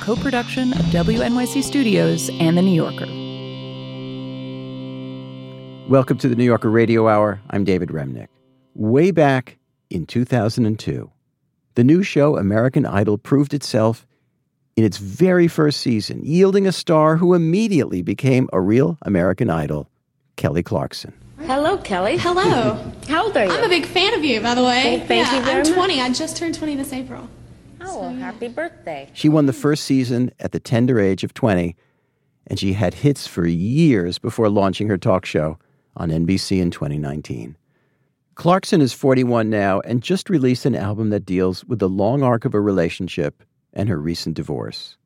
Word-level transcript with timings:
co 0.00 0.16
production 0.16 0.72
of 0.72 0.84
WNYC 0.86 1.62
Studios 1.62 2.30
and 2.40 2.56
The 2.56 2.62
New 2.62 2.72
Yorker. 2.74 3.06
Welcome 5.90 6.18
to 6.18 6.28
the 6.28 6.36
New 6.36 6.44
Yorker 6.44 6.70
Radio 6.70 7.08
Hour. 7.08 7.40
I'm 7.50 7.64
David 7.64 7.90
Remnick. 7.90 8.28
Way 8.74 9.10
back 9.10 9.58
in 9.90 10.06
2002, 10.06 11.10
the 11.74 11.84
new 11.84 12.02
show 12.02 12.36
American 12.36 12.86
Idol 12.86 13.18
proved 13.18 13.52
itself 13.52 14.06
in 14.76 14.84
its 14.84 14.96
very 14.98 15.48
first 15.48 15.80
season, 15.80 16.24
yielding 16.24 16.66
a 16.66 16.72
star 16.72 17.16
who 17.16 17.34
immediately 17.34 18.02
became 18.02 18.48
a 18.52 18.60
real 18.60 18.96
American 19.02 19.50
Idol, 19.50 19.90
Kelly 20.36 20.62
Clarkson. 20.62 21.12
Hello, 21.40 21.76
Kelly. 21.78 22.16
Hello. 22.16 22.78
How 23.08 23.24
old 23.24 23.36
are 23.36 23.44
you? 23.46 23.50
I'm 23.50 23.64
a 23.64 23.68
big 23.68 23.86
fan 23.86 24.14
of 24.14 24.24
you, 24.24 24.40
by 24.40 24.54
the 24.54 24.62
way. 24.62 24.82
Thank- 24.82 25.08
thank 25.08 25.26
yeah, 25.26 25.38
you 25.38 25.44
very 25.44 25.60
I'm 25.62 25.66
much. 25.68 25.74
20. 25.74 26.00
I 26.00 26.12
just 26.12 26.36
turned 26.36 26.54
20 26.54 26.76
this 26.76 26.92
April. 26.92 27.28
Oh, 27.82 28.00
well, 28.00 28.14
happy 28.14 28.48
birthday. 28.48 29.08
She 29.12 29.28
won 29.28 29.46
the 29.46 29.52
first 29.52 29.84
season 29.84 30.32
at 30.40 30.52
the 30.52 30.60
tender 30.60 31.00
age 31.00 31.24
of 31.24 31.34
20, 31.34 31.74
and 32.46 32.58
she 32.58 32.74
had 32.74 32.94
hits 32.94 33.26
for 33.26 33.46
years 33.46 34.18
before 34.18 34.48
launching 34.48 34.88
her 34.88 34.98
talk 34.98 35.24
show 35.24 35.58
on 35.96 36.10
NBC 36.10 36.60
in 36.60 36.70
2019. 36.70 37.56
Clarkson 38.34 38.80
is 38.80 38.92
41 38.92 39.50
now 39.50 39.80
and 39.80 40.02
just 40.02 40.30
released 40.30 40.64
an 40.64 40.74
album 40.74 41.10
that 41.10 41.26
deals 41.26 41.64
with 41.64 41.78
the 41.78 41.88
long 41.88 42.22
arc 42.22 42.44
of 42.44 42.54
a 42.54 42.60
relationship 42.60 43.42
and 43.72 43.88
her 43.88 44.00
recent 44.00 44.34
divorce. 44.34 44.96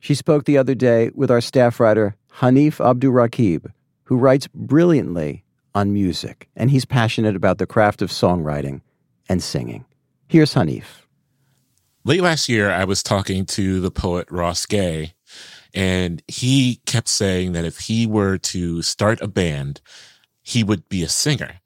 She 0.00 0.14
spoke 0.14 0.44
the 0.44 0.58
other 0.58 0.74
day 0.74 1.10
with 1.14 1.30
our 1.30 1.40
staff 1.40 1.78
writer, 1.78 2.16
Hanif 2.38 2.78
Abdurraqib, 2.78 3.70
who 4.04 4.16
writes 4.16 4.48
brilliantly 4.48 5.44
on 5.74 5.92
music, 5.92 6.48
and 6.56 6.70
he's 6.70 6.84
passionate 6.84 7.36
about 7.36 7.58
the 7.58 7.66
craft 7.66 8.02
of 8.02 8.10
songwriting 8.10 8.80
and 9.28 9.42
singing. 9.42 9.84
Here's 10.26 10.54
Hanif. 10.54 11.01
Late 12.04 12.22
last 12.22 12.48
year, 12.48 12.70
I 12.70 12.84
was 12.84 13.02
talking 13.02 13.46
to 13.46 13.80
the 13.80 13.90
poet 13.90 14.30
Ross 14.30 14.66
Gay, 14.66 15.14
and 15.74 16.22
he 16.28 16.80
kept 16.86 17.08
saying 17.08 17.52
that 17.52 17.64
if 17.64 17.80
he 17.80 18.06
were 18.06 18.38
to 18.38 18.82
start 18.82 19.20
a 19.20 19.28
band, 19.28 19.80
he 20.42 20.62
would 20.64 20.88
be 20.88 21.02
a 21.02 21.08
singer. 21.08 21.60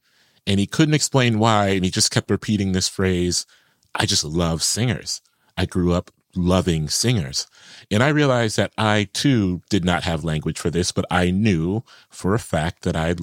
And 0.47 0.61
he 0.61 0.67
couldn't 0.67 0.95
explain 0.95 1.39
why. 1.39 1.69
And 1.69 1.85
he 1.85 1.91
just 1.91 2.13
kept 2.13 2.31
repeating 2.31 2.73
this 2.73 2.89
phrase 2.89 3.47
I 3.95 4.07
just 4.07 4.25
love 4.25 4.63
singers. 4.63 5.23
I 5.57 5.65
grew 5.65 5.93
up 5.93 6.11
loving 6.37 6.89
singers. 6.89 7.47
And 7.91 8.03
I 8.03 8.09
realized 8.09 8.59
that 8.59 8.73
I 8.77 9.09
too 9.15 9.63
did 9.71 9.85
not 9.85 10.05
have 10.05 10.23
language 10.23 10.59
for 10.59 10.71
this, 10.71 10.93
but 10.93 11.07
I 11.11 11.31
knew 11.31 11.83
for 12.11 12.35
a 12.35 12.39
fact 12.39 12.83
that 12.83 12.95
I 12.95 13.15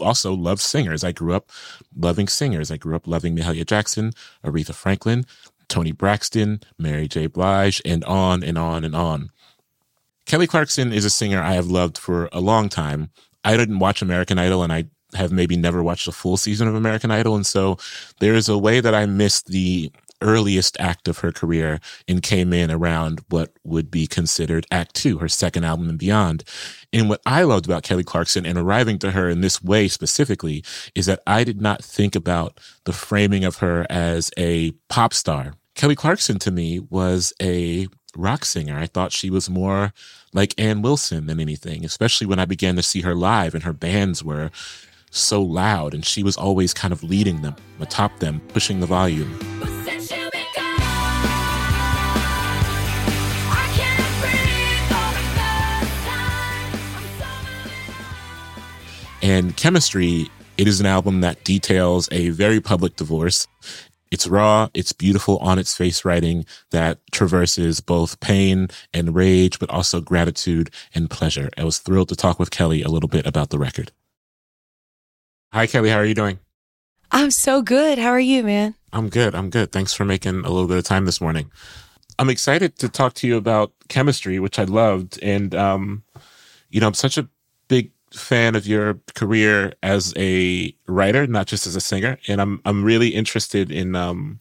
also 0.00 0.32
loved 0.32 0.62
singers. 0.62 1.04
I 1.04 1.12
grew 1.12 1.34
up 1.34 1.50
loving 1.94 2.28
singers. 2.28 2.70
I 2.70 2.78
grew 2.78 2.96
up 2.96 3.06
loving 3.06 3.36
Mahalia 3.36 3.66
Jackson, 3.66 4.12
Aretha 4.42 4.74
Franklin, 4.74 5.26
Toni 5.68 5.92
Braxton, 5.92 6.60
Mary 6.78 7.08
J. 7.08 7.26
Blige, 7.26 7.82
and 7.84 8.04
on 8.04 8.42
and 8.42 8.56
on 8.58 8.84
and 8.84 8.94
on. 8.94 9.30
Kelly 10.26 10.46
Clarkson 10.46 10.92
is 10.92 11.04
a 11.04 11.10
singer 11.10 11.40
I 11.40 11.54
have 11.54 11.68
loved 11.68 11.96
for 11.96 12.28
a 12.32 12.40
long 12.40 12.68
time. 12.68 13.10
I 13.44 13.56
didn't 13.56 13.78
watch 13.78 14.02
American 14.02 14.38
Idol 14.38 14.62
and 14.64 14.72
I 14.72 14.86
have 15.14 15.30
maybe 15.30 15.56
never 15.56 15.82
watched 15.82 16.08
a 16.08 16.12
full 16.12 16.36
season 16.36 16.66
of 16.66 16.74
American 16.74 17.12
Idol. 17.12 17.36
And 17.36 17.46
so 17.46 17.78
there 18.18 18.34
is 18.34 18.48
a 18.48 18.58
way 18.58 18.80
that 18.80 18.94
I 18.94 19.06
missed 19.06 19.46
the 19.46 19.92
earliest 20.22 20.76
act 20.80 21.08
of 21.08 21.18
her 21.18 21.32
career 21.32 21.80
and 22.08 22.22
came 22.22 22.52
in 22.52 22.70
around 22.70 23.22
what 23.28 23.52
would 23.64 23.90
be 23.90 24.06
considered 24.06 24.66
act 24.70 24.94
two, 24.94 25.18
her 25.18 25.28
second 25.28 25.64
album 25.64 25.88
and 25.88 25.98
beyond. 25.98 26.44
And 26.92 27.08
what 27.08 27.20
I 27.26 27.42
loved 27.42 27.66
about 27.66 27.82
Kelly 27.82 28.04
Clarkson 28.04 28.46
and 28.46 28.58
arriving 28.58 28.98
to 29.00 29.10
her 29.12 29.28
in 29.28 29.40
this 29.40 29.62
way 29.62 29.88
specifically 29.88 30.64
is 30.94 31.06
that 31.06 31.22
I 31.26 31.44
did 31.44 31.60
not 31.60 31.84
think 31.84 32.14
about 32.14 32.58
the 32.84 32.92
framing 32.92 33.44
of 33.44 33.56
her 33.56 33.86
as 33.90 34.30
a 34.36 34.72
pop 34.88 35.12
star. 35.12 35.54
Kelly 35.74 35.94
Clarkson 35.94 36.38
to 36.40 36.50
me 36.50 36.80
was 36.80 37.32
a 37.40 37.86
rock 38.16 38.44
singer. 38.44 38.78
I 38.78 38.86
thought 38.86 39.12
she 39.12 39.30
was 39.30 39.50
more 39.50 39.92
like 40.32 40.58
Ann 40.58 40.82
Wilson 40.82 41.26
than 41.26 41.40
anything, 41.40 41.84
especially 41.84 42.26
when 42.26 42.38
I 42.38 42.46
began 42.46 42.76
to 42.76 42.82
see 42.82 43.02
her 43.02 43.14
live 43.14 43.54
and 43.54 43.64
her 43.64 43.72
bands 43.72 44.24
were 44.24 44.50
so 45.10 45.42
loud 45.42 45.94
and 45.94 46.04
she 46.04 46.22
was 46.22 46.36
always 46.36 46.74
kind 46.74 46.92
of 46.92 47.02
leading 47.02 47.42
them, 47.42 47.56
atop 47.80 48.18
them, 48.18 48.40
pushing 48.48 48.80
the 48.80 48.86
volume. 48.86 49.38
And 59.26 59.56
Chemistry, 59.56 60.30
it 60.56 60.68
is 60.68 60.78
an 60.78 60.86
album 60.86 61.20
that 61.22 61.42
details 61.42 62.08
a 62.12 62.28
very 62.28 62.60
public 62.60 62.94
divorce. 62.94 63.48
It's 64.12 64.28
raw, 64.28 64.68
it's 64.72 64.92
beautiful 64.92 65.38
on 65.38 65.58
its 65.58 65.76
face 65.76 66.04
writing 66.04 66.46
that 66.70 67.00
traverses 67.10 67.80
both 67.80 68.20
pain 68.20 68.68
and 68.94 69.16
rage, 69.16 69.58
but 69.58 69.68
also 69.68 70.00
gratitude 70.00 70.70
and 70.94 71.10
pleasure. 71.10 71.50
I 71.58 71.64
was 71.64 71.80
thrilled 71.80 72.08
to 72.10 72.14
talk 72.14 72.38
with 72.38 72.52
Kelly 72.52 72.82
a 72.82 72.88
little 72.88 73.08
bit 73.08 73.26
about 73.26 73.50
the 73.50 73.58
record. 73.58 73.90
Hi, 75.52 75.66
Kelly. 75.66 75.90
How 75.90 75.96
are 75.96 76.04
you 76.04 76.14
doing? 76.14 76.38
I'm 77.10 77.32
so 77.32 77.62
good. 77.62 77.98
How 77.98 78.10
are 78.10 78.20
you, 78.20 78.44
man? 78.44 78.76
I'm 78.92 79.08
good. 79.08 79.34
I'm 79.34 79.50
good. 79.50 79.72
Thanks 79.72 79.92
for 79.92 80.04
making 80.04 80.44
a 80.44 80.50
little 80.50 80.68
bit 80.68 80.78
of 80.78 80.84
time 80.84 81.04
this 81.04 81.20
morning. 81.20 81.50
I'm 82.20 82.30
excited 82.30 82.78
to 82.78 82.88
talk 82.88 83.14
to 83.14 83.26
you 83.26 83.36
about 83.36 83.72
chemistry, 83.88 84.38
which 84.38 84.60
I 84.60 84.64
loved. 84.64 85.18
And, 85.20 85.52
um, 85.52 86.04
you 86.70 86.80
know, 86.80 86.86
I'm 86.86 86.94
such 86.94 87.18
a 87.18 87.28
big 87.66 87.90
fan 88.16 88.56
of 88.56 88.66
your 88.66 88.98
career 89.14 89.74
as 89.82 90.12
a 90.16 90.74
writer, 90.86 91.26
not 91.26 91.46
just 91.46 91.66
as 91.66 91.76
a 91.76 91.80
singer. 91.80 92.18
And 92.28 92.40
I'm, 92.40 92.60
I'm 92.64 92.82
really 92.84 93.08
interested 93.08 93.70
in, 93.70 93.94
um, 93.94 94.40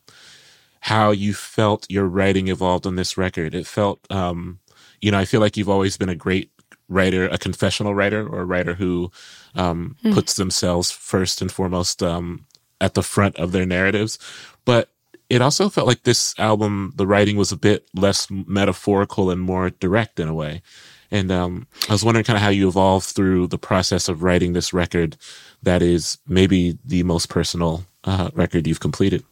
how 0.79 1.11
you 1.11 1.33
felt 1.33 1.89
your 1.89 2.05
writing 2.05 2.47
evolved 2.47 2.85
on 2.85 2.95
this 2.95 3.17
record. 3.17 3.55
It 3.55 3.67
felt, 3.67 3.99
um, 4.11 4.59
you 5.01 5.11
know, 5.11 5.17
I 5.17 5.25
feel 5.25 5.41
like 5.41 5.57
you've 5.57 5.69
always 5.69 5.97
been 5.97 6.09
a 6.09 6.15
great 6.15 6.51
writer, 6.87 7.27
a 7.27 7.37
confessional 7.37 7.95
writer 7.95 8.27
or 8.27 8.41
a 8.41 8.45
writer 8.45 8.75
who, 8.75 9.11
um, 9.55 9.95
puts 10.13 10.35
themselves 10.35 10.91
first 10.91 11.41
and 11.41 11.51
foremost, 11.51 12.03
um, 12.03 12.45
at 12.79 12.93
the 12.93 13.01
front 13.03 13.35
of 13.37 13.51
their 13.51 13.65
narratives. 13.65 14.19
But 14.63 14.89
it 15.27 15.41
also 15.41 15.69
felt 15.69 15.87
like 15.87 16.03
this 16.03 16.35
album, 16.37 16.93
the 16.97 17.07
writing 17.07 17.35
was 17.35 17.51
a 17.51 17.57
bit 17.57 17.87
less 17.95 18.27
metaphorical 18.29 19.31
and 19.31 19.41
more 19.41 19.71
direct 19.71 20.19
in 20.19 20.27
a 20.27 20.35
way. 20.35 20.61
And 21.11 21.31
um, 21.31 21.67
I 21.87 21.93
was 21.93 22.03
wondering 22.03 22.25
kind 22.25 22.37
of 22.37 22.43
how 22.43 22.49
you 22.49 22.67
evolved 22.67 23.07
through 23.07 23.47
the 23.47 23.57
process 23.57 24.07
of 24.07 24.23
writing 24.23 24.53
this 24.53 24.73
record 24.73 25.17
that 25.63 25.81
is 25.81 26.17
maybe 26.27 26.77
the 26.85 27.03
most 27.03 27.29
personal 27.29 27.85
uh, 28.03 28.29
record 28.33 28.67
you've 28.67 28.79
completed. 28.79 29.23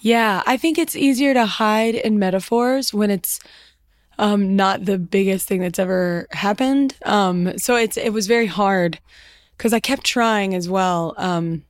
Yeah, 0.00 0.42
I 0.46 0.56
think 0.56 0.78
it's 0.78 0.96
easier 0.96 1.34
to 1.34 1.44
hide 1.44 1.94
in 1.94 2.18
metaphors 2.18 2.94
when 2.94 3.10
it's 3.10 3.38
um, 4.18 4.56
not 4.56 4.84
the 4.84 4.98
biggest 4.98 5.46
thing 5.46 5.60
that's 5.60 5.78
ever 5.78 6.26
happened. 6.30 6.94
Um, 7.04 7.58
so 7.58 7.76
it's 7.76 7.96
it 7.96 8.12
was 8.12 8.26
very 8.26 8.46
hard 8.46 8.98
because 9.56 9.72
I 9.72 9.80
kept 9.80 10.04
trying 10.04 10.54
as 10.54 10.68
well. 10.68 11.14
Um, 11.16 11.64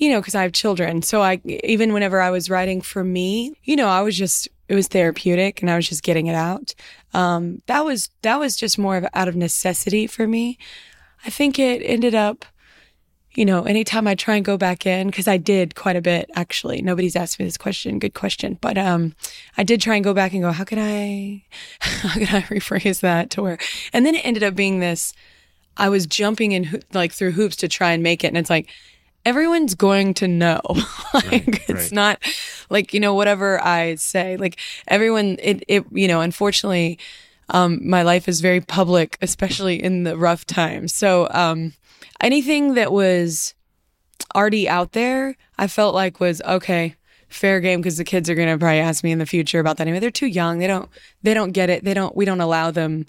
you 0.00 0.10
know, 0.10 0.18
because 0.18 0.34
I 0.34 0.42
have 0.42 0.52
children. 0.52 1.02
So 1.02 1.22
I 1.22 1.40
even 1.44 1.92
whenever 1.92 2.20
I 2.20 2.30
was 2.30 2.50
writing 2.50 2.80
for 2.80 3.04
me, 3.04 3.54
you 3.64 3.76
know, 3.76 3.86
I 3.86 4.00
was 4.00 4.16
just 4.16 4.48
it 4.68 4.74
was 4.74 4.88
therapeutic 4.88 5.60
and 5.60 5.70
I 5.70 5.76
was 5.76 5.88
just 5.88 6.02
getting 6.02 6.26
it 6.26 6.34
out. 6.34 6.74
Um, 7.12 7.62
that 7.66 7.84
was 7.84 8.08
that 8.22 8.40
was 8.40 8.56
just 8.56 8.78
more 8.78 8.96
of 8.96 9.06
out 9.12 9.28
of 9.28 9.36
necessity 9.36 10.06
for 10.06 10.26
me. 10.26 10.58
I 11.24 11.30
think 11.30 11.58
it 11.58 11.82
ended 11.84 12.14
up 12.14 12.46
you 13.34 13.44
know, 13.44 13.62
anytime 13.62 14.08
I 14.08 14.16
try 14.16 14.34
and 14.34 14.44
go 14.44 14.56
back 14.56 14.84
in, 14.86 15.06
because 15.06 15.28
I 15.28 15.36
did 15.36 15.76
quite 15.76 15.94
a 15.94 16.02
bit 16.02 16.28
actually. 16.34 16.82
Nobody's 16.82 17.14
asked 17.14 17.38
me 17.38 17.44
this 17.44 17.56
question. 17.56 18.00
Good 18.00 18.14
question. 18.14 18.58
But 18.60 18.76
um, 18.76 19.14
I 19.56 19.62
did 19.62 19.80
try 19.80 19.94
and 19.94 20.02
go 20.02 20.12
back 20.12 20.32
and 20.32 20.42
go, 20.42 20.50
how 20.50 20.64
can 20.64 20.80
I, 20.80 21.44
how 21.80 22.14
can 22.14 22.34
I 22.34 22.40
rephrase 22.42 23.00
that 23.00 23.30
to 23.30 23.42
where, 23.42 23.58
and 23.92 24.04
then 24.04 24.16
it 24.16 24.26
ended 24.26 24.42
up 24.42 24.56
being 24.56 24.80
this. 24.80 25.12
I 25.76 25.88
was 25.88 26.06
jumping 26.06 26.50
in 26.52 26.82
like 26.92 27.12
through 27.12 27.30
hoops 27.30 27.54
to 27.56 27.68
try 27.68 27.92
and 27.92 28.02
make 28.02 28.24
it, 28.24 28.28
and 28.28 28.36
it's 28.36 28.50
like 28.50 28.68
everyone's 29.24 29.74
going 29.74 30.14
to 30.14 30.28
know. 30.28 30.60
like 31.14 31.32
Right, 31.32 31.48
it's 31.68 31.70
right. 31.70 31.92
not 31.92 32.22
like, 32.70 32.94
you 32.94 33.00
know, 33.00 33.14
whatever 33.14 33.62
I 33.62 33.96
say, 33.96 34.36
like 34.36 34.58
everyone 34.88 35.36
it 35.42 35.62
it 35.68 35.84
you 35.92 36.08
know, 36.08 36.20
unfortunately 36.20 36.98
um 37.50 37.80
my 37.88 38.02
life 38.02 38.28
is 38.28 38.40
very 38.40 38.60
public, 38.60 39.18
especially 39.20 39.82
in 39.82 40.04
the 40.04 40.16
rough 40.16 40.46
times. 40.46 40.94
So, 40.94 41.28
um 41.30 41.74
anything 42.20 42.74
that 42.74 42.92
was 42.92 43.54
already 44.34 44.68
out 44.68 44.92
there, 44.92 45.36
I 45.58 45.66
felt 45.66 45.94
like 45.94 46.20
was 46.20 46.40
okay, 46.42 46.94
fair 47.28 47.60
game 47.60 47.80
because 47.80 47.96
the 47.96 48.04
kids 48.04 48.28
are 48.28 48.34
going 48.34 48.48
to 48.48 48.58
probably 48.58 48.80
ask 48.80 49.02
me 49.02 49.12
in 49.12 49.18
the 49.18 49.26
future 49.26 49.60
about 49.60 49.76
that 49.78 49.86
anyway. 49.86 50.00
They're 50.00 50.10
too 50.10 50.26
young. 50.26 50.58
They 50.58 50.66
don't 50.66 50.88
they 51.22 51.34
don't 51.34 51.52
get 51.52 51.70
it. 51.70 51.84
They 51.84 51.94
don't 51.94 52.14
we 52.16 52.24
don't 52.24 52.40
allow 52.40 52.70
them 52.70 53.06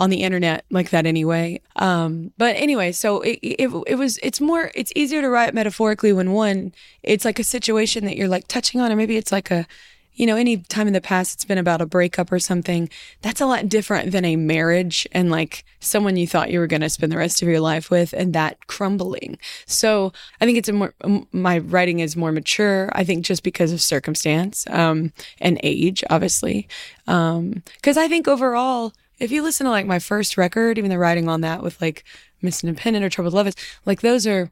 on 0.00 0.08
the 0.08 0.22
internet 0.22 0.64
like 0.70 0.88
that 0.90 1.04
anyway. 1.04 1.60
Um, 1.76 2.32
but 2.38 2.56
anyway, 2.56 2.90
so 2.90 3.20
it, 3.20 3.38
it 3.42 3.70
it 3.86 3.96
was 3.96 4.18
it's 4.22 4.40
more 4.40 4.70
it's 4.74 4.90
easier 4.96 5.20
to 5.20 5.28
write 5.28 5.52
metaphorically 5.52 6.14
when 6.14 6.32
one 6.32 6.72
it's 7.02 7.26
like 7.26 7.38
a 7.38 7.44
situation 7.44 8.06
that 8.06 8.16
you're 8.16 8.26
like 8.26 8.48
touching 8.48 8.80
on, 8.80 8.90
or 8.90 8.96
maybe 8.96 9.18
it's 9.18 9.30
like 9.30 9.50
a 9.50 9.66
you 10.14 10.24
know 10.26 10.36
any 10.36 10.56
time 10.56 10.86
in 10.86 10.94
the 10.94 11.02
past 11.02 11.34
it's 11.34 11.44
been 11.44 11.58
about 11.58 11.82
a 11.82 11.86
breakup 11.86 12.32
or 12.32 12.38
something. 12.38 12.88
That's 13.20 13.42
a 13.42 13.46
lot 13.46 13.68
different 13.68 14.10
than 14.12 14.24
a 14.24 14.36
marriage 14.36 15.06
and 15.12 15.30
like 15.30 15.66
someone 15.80 16.16
you 16.16 16.26
thought 16.26 16.50
you 16.50 16.60
were 16.60 16.66
going 16.66 16.80
to 16.80 16.88
spend 16.88 17.12
the 17.12 17.18
rest 17.18 17.42
of 17.42 17.48
your 17.48 17.60
life 17.60 17.90
with 17.90 18.14
and 18.14 18.32
that 18.32 18.68
crumbling. 18.68 19.36
So 19.66 20.14
I 20.40 20.46
think 20.46 20.56
it's 20.56 20.70
a 20.70 20.72
more 20.72 20.94
my 21.30 21.58
writing 21.58 22.00
is 22.00 22.16
more 22.16 22.32
mature. 22.32 22.88
I 22.94 23.04
think 23.04 23.26
just 23.26 23.42
because 23.42 23.70
of 23.70 23.82
circumstance 23.82 24.64
um, 24.70 25.12
and 25.42 25.60
age, 25.62 26.02
obviously. 26.08 26.68
Because 27.04 27.98
I 27.98 28.08
think 28.08 28.28
overall, 28.28 28.94
if 29.20 29.30
you 29.30 29.42
listen 29.42 29.64
to 29.66 29.70
like 29.70 29.86
my 29.86 29.98
first 29.98 30.36
record, 30.36 30.78
even 30.78 30.90
the 30.90 30.98
writing 30.98 31.28
on 31.28 31.42
that 31.42 31.62
with 31.62 31.80
like 31.80 32.04
Miss 32.42 32.64
Independent 32.64 33.04
or 33.04 33.10
Troubled 33.10 33.34
Love, 33.34 33.46
is 33.46 33.56
like 33.84 34.00
those 34.00 34.26
are 34.26 34.50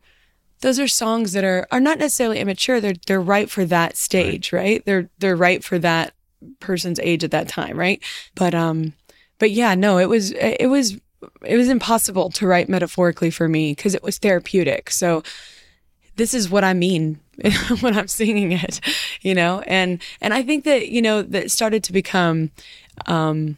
those 0.60 0.78
are 0.78 0.86
songs 0.86 1.32
that 1.32 1.44
are 1.44 1.66
are 1.72 1.80
not 1.80 1.98
necessarily 1.98 2.38
immature. 2.38 2.80
They're 2.80 2.94
they're 3.06 3.20
right 3.20 3.50
for 3.50 3.64
that 3.64 3.96
stage, 3.96 4.52
right? 4.52 4.84
They're 4.84 5.08
they're 5.18 5.36
right 5.36 5.64
for 5.64 5.78
that 5.80 6.14
person's 6.60 7.00
age 7.00 7.24
at 7.24 7.30
that 7.30 7.48
time, 7.48 7.76
right? 7.76 8.02
But 8.34 8.54
um, 8.54 8.92
but 9.38 9.50
yeah, 9.50 9.74
no, 9.74 9.98
it 9.98 10.08
was 10.08 10.32
it 10.32 10.68
was 10.68 10.98
it 11.44 11.56
was 11.56 11.68
impossible 11.68 12.30
to 12.30 12.46
write 12.46 12.68
metaphorically 12.68 13.30
for 13.30 13.48
me 13.48 13.72
because 13.72 13.94
it 13.94 14.02
was 14.02 14.18
therapeutic. 14.18 14.90
So 14.90 15.22
this 16.16 16.34
is 16.34 16.50
what 16.50 16.64
I 16.64 16.74
mean 16.74 17.20
when 17.80 17.96
I'm 17.96 18.08
singing 18.08 18.52
it, 18.52 18.80
you 19.22 19.34
know, 19.34 19.62
and 19.66 20.02
and 20.20 20.34
I 20.34 20.42
think 20.42 20.64
that 20.64 20.88
you 20.88 21.00
know 21.00 21.22
that 21.22 21.50
started 21.50 21.82
to 21.84 21.92
become 21.92 22.50
um, 23.06 23.56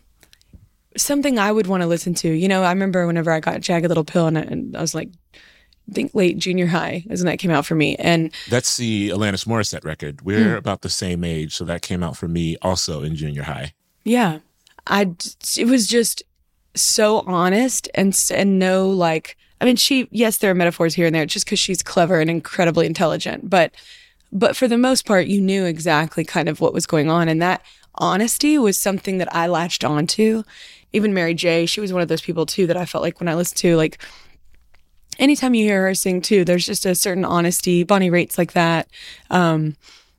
something 0.97 1.39
I 1.39 1.53
would 1.53 1.67
want 1.67 1.83
to 1.83 1.87
listen 1.87 2.15
to. 2.15 2.29
You 2.31 2.49
know, 2.49 2.63
I 2.63 2.71
remember 2.71 3.07
whenever 3.07 3.31
I 3.31 3.41
got 3.41 3.61
Jagged 3.61 3.89
Little 3.89 4.05
Pill, 4.05 4.27
and 4.27 4.39
I, 4.39 4.43
and 4.43 4.77
I 4.77 4.81
was 4.81 4.95
like, 4.95 5.09
I 5.35 5.93
think 5.93 6.15
late 6.15 6.39
junior 6.39 6.67
high 6.67 7.05
is 7.11 7.21
when 7.21 7.27
that 7.27 7.39
came 7.39 7.51
out 7.51 7.67
for 7.67 7.75
me, 7.75 7.97
and 7.97 8.33
That's 8.49 8.77
the 8.77 9.11
Alanis 9.11 9.47
Morissette 9.47 9.85
record. 9.85 10.23
We're 10.23 10.53
hmm. 10.53 10.59
about 10.59 10.83
the 10.83 10.91
same 10.91 11.25
age, 11.25 11.55
so 11.55 11.65
that 11.65 11.83
came 11.83 12.03
out 12.03 12.17
for 12.17 12.29
me 12.29 12.57
also 12.63 13.03
in 13.03 13.17
junior 13.17 13.43
high. 13.43 13.75
Yeah. 14.05 14.39
I 14.87 15.15
it 15.57 15.67
was 15.67 15.87
just 15.87 16.23
so 16.75 17.21
honest 17.27 17.89
and 17.95 18.19
and 18.33 18.59
no 18.59 18.89
like 18.89 19.37
I 19.61 19.65
mean 19.65 19.77
she 19.77 20.09
yes 20.11 20.39
there 20.39 20.51
are 20.51 20.55
metaphors 20.55 20.95
here 20.95 21.07
and 21.07 21.15
there 21.15 21.27
just 21.27 21.47
cuz 21.47 21.59
she's 21.59 21.83
clever 21.83 22.21
and 22.21 22.31
incredibly 22.31 22.87
intelligent 22.87 23.51
but 23.51 23.73
but 24.33 24.57
for 24.57 24.69
the 24.69 24.79
most 24.79 25.05
part 25.05 25.27
you 25.27 25.41
knew 25.41 25.65
exactly 25.65 26.25
kind 26.25 26.49
of 26.49 26.61
what 26.61 26.73
was 26.73 26.87
going 26.87 27.11
on 27.11 27.29
and 27.29 27.43
that 27.43 27.63
honesty 27.97 28.57
was 28.57 28.79
something 28.79 29.19
that 29.19 29.35
I 29.35 29.49
latched 29.49 29.85
onto 29.85 30.45
even 30.93 31.15
Mary 31.15 31.35
J 31.35 31.67
she 31.67 31.81
was 31.81 31.93
one 31.93 32.03
of 32.03 32.09
those 32.09 32.23
people 32.23 32.47
too 32.47 32.67
that 32.67 32.77
I 32.77 32.85
felt 32.85 33.03
like 33.03 33.21
when 33.21 33.29
I 33.29 33.35
listened 33.35 33.59
to 33.59 33.77
like 33.77 34.03
anytime 35.19 35.55
you 35.55 35.65
hear 35.65 35.83
her 35.83 35.95
sing 35.95 36.21
too 36.21 36.45
there's 36.45 36.67
just 36.67 36.87
a 36.87 36.95
certain 36.95 37.25
honesty 37.25 37.85
Bonnie 37.85 38.11
Raitt's 38.11 38.39
like 38.39 38.53
that 38.53 38.89
um 39.31 39.77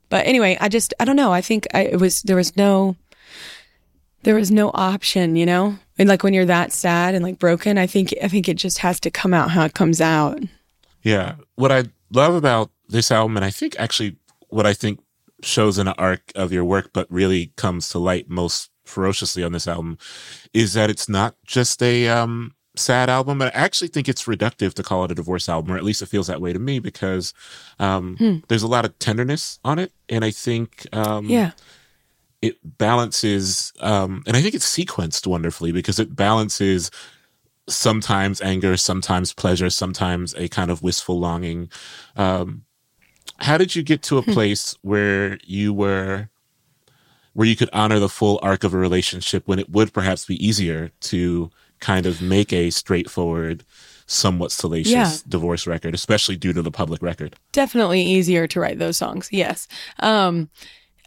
but 0.10 0.26
anyway 0.26 0.58
I 0.60 0.70
just 0.70 0.94
I 1.00 1.06
don't 1.06 1.16
know 1.16 1.32
I 1.32 1.42
think 1.42 1.68
I, 1.74 1.82
it 1.84 2.00
was 2.00 2.22
there 2.24 2.36
was 2.36 2.56
no 2.56 2.96
there 4.24 4.36
was 4.36 4.52
no 4.52 4.72
option, 4.74 5.36
you 5.36 5.46
know? 5.46 5.78
And 5.98 6.08
like 6.08 6.24
when 6.24 6.34
you're 6.34 6.46
that 6.46 6.72
sad 6.72 7.16
and 7.16 7.24
like 7.24 7.40
broken, 7.40 7.78
I 7.78 7.88
think 7.88 8.14
I 8.22 8.28
think 8.28 8.48
it 8.48 8.58
just 8.58 8.80
has 8.80 9.00
to 9.02 9.12
come 9.12 9.34
out 9.34 9.52
how 9.52 9.66
it 9.66 9.74
comes 9.74 10.02
out. 10.02 10.40
Yeah. 11.04 11.36
What 11.56 11.72
I 11.72 11.86
love 12.12 12.36
about 12.36 12.72
this 12.90 13.12
album, 13.12 13.38
and 13.38 13.46
I 13.46 13.52
think 13.52 13.76
actually 13.80 14.18
what 14.50 14.66
I 14.66 14.74
think 14.74 15.00
shows 15.44 15.78
in 15.78 15.88
an 15.88 15.96
arc 15.98 16.32
of 16.36 16.52
your 16.52 16.66
work, 16.66 16.92
but 16.94 17.12
really 17.12 17.54
comes 17.56 17.90
to 17.90 18.00
light 18.00 18.30
most 18.30 18.70
ferociously 18.86 19.44
on 19.44 19.52
this 19.52 19.68
album, 19.68 19.98
is 20.54 20.74
that 20.74 20.90
it's 20.90 21.08
not 21.10 21.36
just 21.46 21.82
a 21.82 22.08
um, 22.10 22.54
sad 22.76 23.10
album. 23.10 23.38
But 23.40 23.56
I 23.56 23.60
actually 23.60 23.88
think 23.90 24.08
it's 24.10 24.24
reductive 24.26 24.74
to 24.76 24.84
call 24.84 25.04
it 25.06 25.12
a 25.12 25.16
divorce 25.16 25.48
album, 25.50 25.72
or 25.74 25.78
at 25.78 25.84
least 25.84 26.02
it 26.02 26.08
feels 26.08 26.28
that 26.28 26.42
way 26.42 26.54
to 26.54 26.60
me 26.60 26.80
because 26.80 27.34
um, 27.80 28.44
there's 28.48 28.64
a 28.64 28.68
lot 28.68 28.86
of 28.86 28.98
tenderness 29.00 29.60
on 29.64 29.80
it. 29.80 29.92
And 30.10 30.24
I 30.26 30.32
think 30.32 30.86
um, 30.94 31.28
Yeah. 31.30 31.52
it 32.42 32.58
balances 32.78 33.72
um 33.82 34.24
and 34.26 34.36
i 34.36 34.42
think 34.42 34.56
it's 34.56 34.66
sequenced 34.78 35.28
wonderfully 35.28 35.72
because 35.72 36.00
it 36.00 36.16
balances 36.16 36.90
sometimes 37.70 38.42
anger 38.42 38.76
sometimes 38.78 39.32
pleasure 39.34 39.70
sometimes 39.70 40.34
a 40.36 40.48
kind 40.48 40.72
of 40.72 40.82
wistful 40.82 41.20
longing 41.20 41.70
um 42.18 42.64
how 43.38 43.58
did 43.58 43.76
you 43.76 43.84
get 43.84 44.02
to 44.02 44.18
a 44.18 44.24
place 44.24 44.76
where 44.82 45.38
you 45.46 45.72
were 45.74 46.30
where 47.34 47.48
you 47.48 47.56
could 47.56 47.70
honor 47.74 48.00
the 48.00 48.10
full 48.10 48.40
arc 48.44 48.64
of 48.64 48.74
a 48.74 48.78
relationship 48.78 49.48
when 49.48 49.60
it 49.60 49.70
would 49.70 49.94
perhaps 49.94 50.26
be 50.26 50.44
easier 50.46 50.92
to 51.00 51.50
kind 51.80 52.06
of 52.06 52.22
make 52.22 52.52
a 52.54 52.70
straightforward 52.70 53.64
somewhat 54.06 54.52
salacious 54.52 54.92
Yeah. 54.92 55.16
divorce 55.30 55.66
record 55.66 55.94
especially 55.96 56.36
due 56.36 56.52
to 56.54 56.62
the 56.62 56.72
public 56.72 57.02
record 57.02 57.36
Definitely 57.54 58.02
easier 58.02 58.46
to 58.48 58.60
write 58.60 58.78
those 58.80 58.98
songs. 58.98 59.30
Yes. 59.32 59.68
Um 60.00 60.50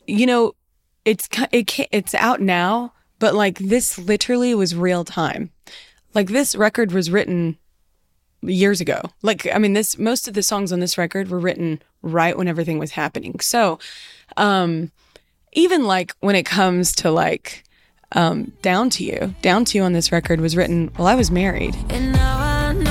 you 0.07 0.27
know, 0.27 0.53
it's 1.05 1.29
it 1.53 1.79
it's 1.93 2.15
out 2.15 2.41
now, 2.41 2.93
but 3.19 3.35
like 3.35 3.59
this 3.59 3.99
literally 3.99 4.55
was 4.55 4.75
real 4.75 5.05
time. 5.05 5.51
Like 6.15 6.29
this 6.29 6.55
record 6.57 6.93
was 6.93 7.11
written 7.11 7.59
years 8.43 8.81
ago. 8.81 9.01
Like 9.23 9.47
I 9.55 9.59
mean 9.59 9.75
this 9.75 9.99
most 9.99 10.27
of 10.29 10.35
the 10.35 10.43
songs 10.43 10.73
on 10.73 10.81
this 10.81 10.97
record 10.97 11.29
were 11.29 11.39
written 11.39 11.83
right 12.03 12.37
when 12.37 12.49
everything 12.49 12.79
was 12.79 12.93
happening. 12.93 13.39
So, 13.41 13.79
um 14.39 14.91
even 15.55 15.85
like 15.85 16.15
when 16.21 16.35
it 16.37 16.45
comes 16.45 16.95
to 16.97 17.11
like 17.11 17.65
um 18.13 18.53
down 18.63 18.91
to 18.91 19.05
you, 19.05 19.35
down 19.43 19.65
to 19.67 19.79
you 19.79 19.85
on 19.85 19.93
this 19.93 20.11
record 20.13 20.41
was 20.41 20.57
written 20.57 20.89
while 20.97 21.09
I 21.09 21.15
was 21.15 21.31
married. 21.31 21.75
And 21.91 22.13
now 22.13 22.39
I 22.39 22.73
know 22.73 22.91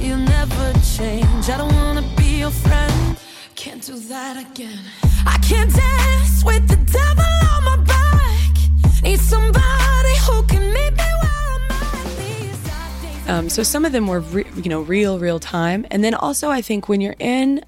you'll 0.00 0.18
never 0.18 0.72
change. 0.96 1.48
I 1.48 1.56
don't 1.58 1.72
wanna 1.74 2.02
be 2.16 2.38
your 2.40 2.50
friend. 2.50 3.16
Can't 3.54 3.82
do 3.82 3.98
that 3.98 4.36
again. 4.50 4.78
I 5.26 5.38
can't 5.38 5.72
dance 5.74 6.44
with 6.44 6.66
the 6.68 6.76
devil 6.92 7.24
on 7.24 7.64
my 7.64 7.76
back. 7.84 8.56
Need 9.02 9.20
somebody 9.20 10.16
who 10.26 10.42
can 10.44 10.72
meet 10.72 10.92
me 10.92 11.10
where 11.22 11.54
I'm 11.54 11.70
at. 11.70 12.04
These 12.18 12.58
dark 12.64 13.02
days. 13.02 13.28
Um, 13.28 13.48
so 13.48 13.62
some 13.62 13.84
of 13.84 13.92
them 13.92 14.06
were, 14.06 14.20
re- 14.20 14.44
you 14.56 14.68
know, 14.68 14.80
real, 14.82 15.18
real 15.18 15.40
time. 15.40 15.86
And 15.90 16.02
then 16.04 16.14
also, 16.14 16.50
I 16.50 16.60
think 16.62 16.88
when 16.88 17.00
you're 17.00 17.16
in 17.18 17.64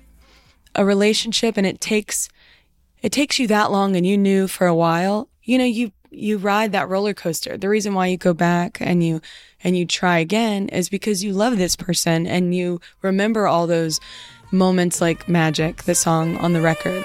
a 0.75 0.85
relationship 0.85 1.57
and 1.57 1.67
it 1.67 1.81
takes, 1.81 2.29
it 3.03 3.13
takes 3.13 3.39
you 3.39 3.47
that 3.49 3.71
long, 3.71 3.97
and 3.97 4.07
you 4.07 4.17
knew 4.19 4.49
for 4.49 4.67
a 4.67 4.75
while, 4.75 5.29
you 5.43 5.59
know, 5.59 5.65
you 5.65 5.93
you 6.11 6.39
ride 6.39 6.73
that 6.73 6.89
roller 6.89 7.15
coaster. 7.15 7.57
The 7.59 7.69
reason 7.69 7.95
why 7.95 8.07
you 8.07 8.17
go 8.17 8.33
back 8.33 8.79
and 8.81 9.05
you 9.05 9.21
and 9.63 9.77
you 9.77 9.85
try 9.85 10.19
again 10.19 10.69
is 10.69 10.89
because 10.89 11.23
you 11.23 11.33
love 11.33 11.59
this 11.59 11.77
person 11.77 12.27
and 12.27 12.55
you 12.55 12.81
remember 13.03 13.47
all 13.47 13.67
those 13.67 14.01
moments 14.51 15.01
like 15.01 15.29
magic, 15.29 15.85
the 15.85 15.95
song 15.95 16.37
on 16.39 16.55
the 16.55 16.61
record. 16.63 17.05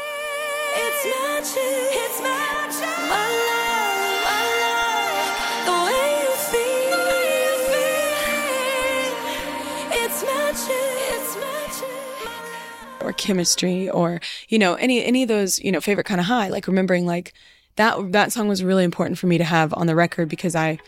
Chemistry 13.17 13.89
or 13.89 14.19
you 14.49 14.59
know 14.59 14.75
any 14.75 15.03
any 15.03 15.23
of 15.23 15.29
those 15.29 15.59
you 15.59 15.71
know 15.71 15.81
favorite 15.81 16.05
kind 16.05 16.19
of 16.19 16.25
high 16.27 16.49
like 16.49 16.67
remembering 16.67 17.05
like 17.05 17.33
that 17.75 18.11
that 18.11 18.31
song 18.31 18.47
was 18.47 18.63
really 18.63 18.83
important 18.83 19.17
for 19.17 19.27
me 19.27 19.37
to 19.37 19.43
have 19.43 19.73
on 19.75 19.87
the 19.87 19.95
record 19.95 20.29
because 20.29 20.55
I 20.55 20.79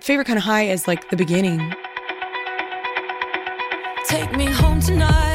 favorite 0.00 0.26
kind 0.26 0.38
of 0.38 0.44
high 0.44 0.64
is 0.64 0.86
like 0.86 1.10
the 1.10 1.16
beginning 1.16 1.74
Take 4.08 4.34
me 4.34 4.46
home 4.46 4.80
tonight. 4.80 5.27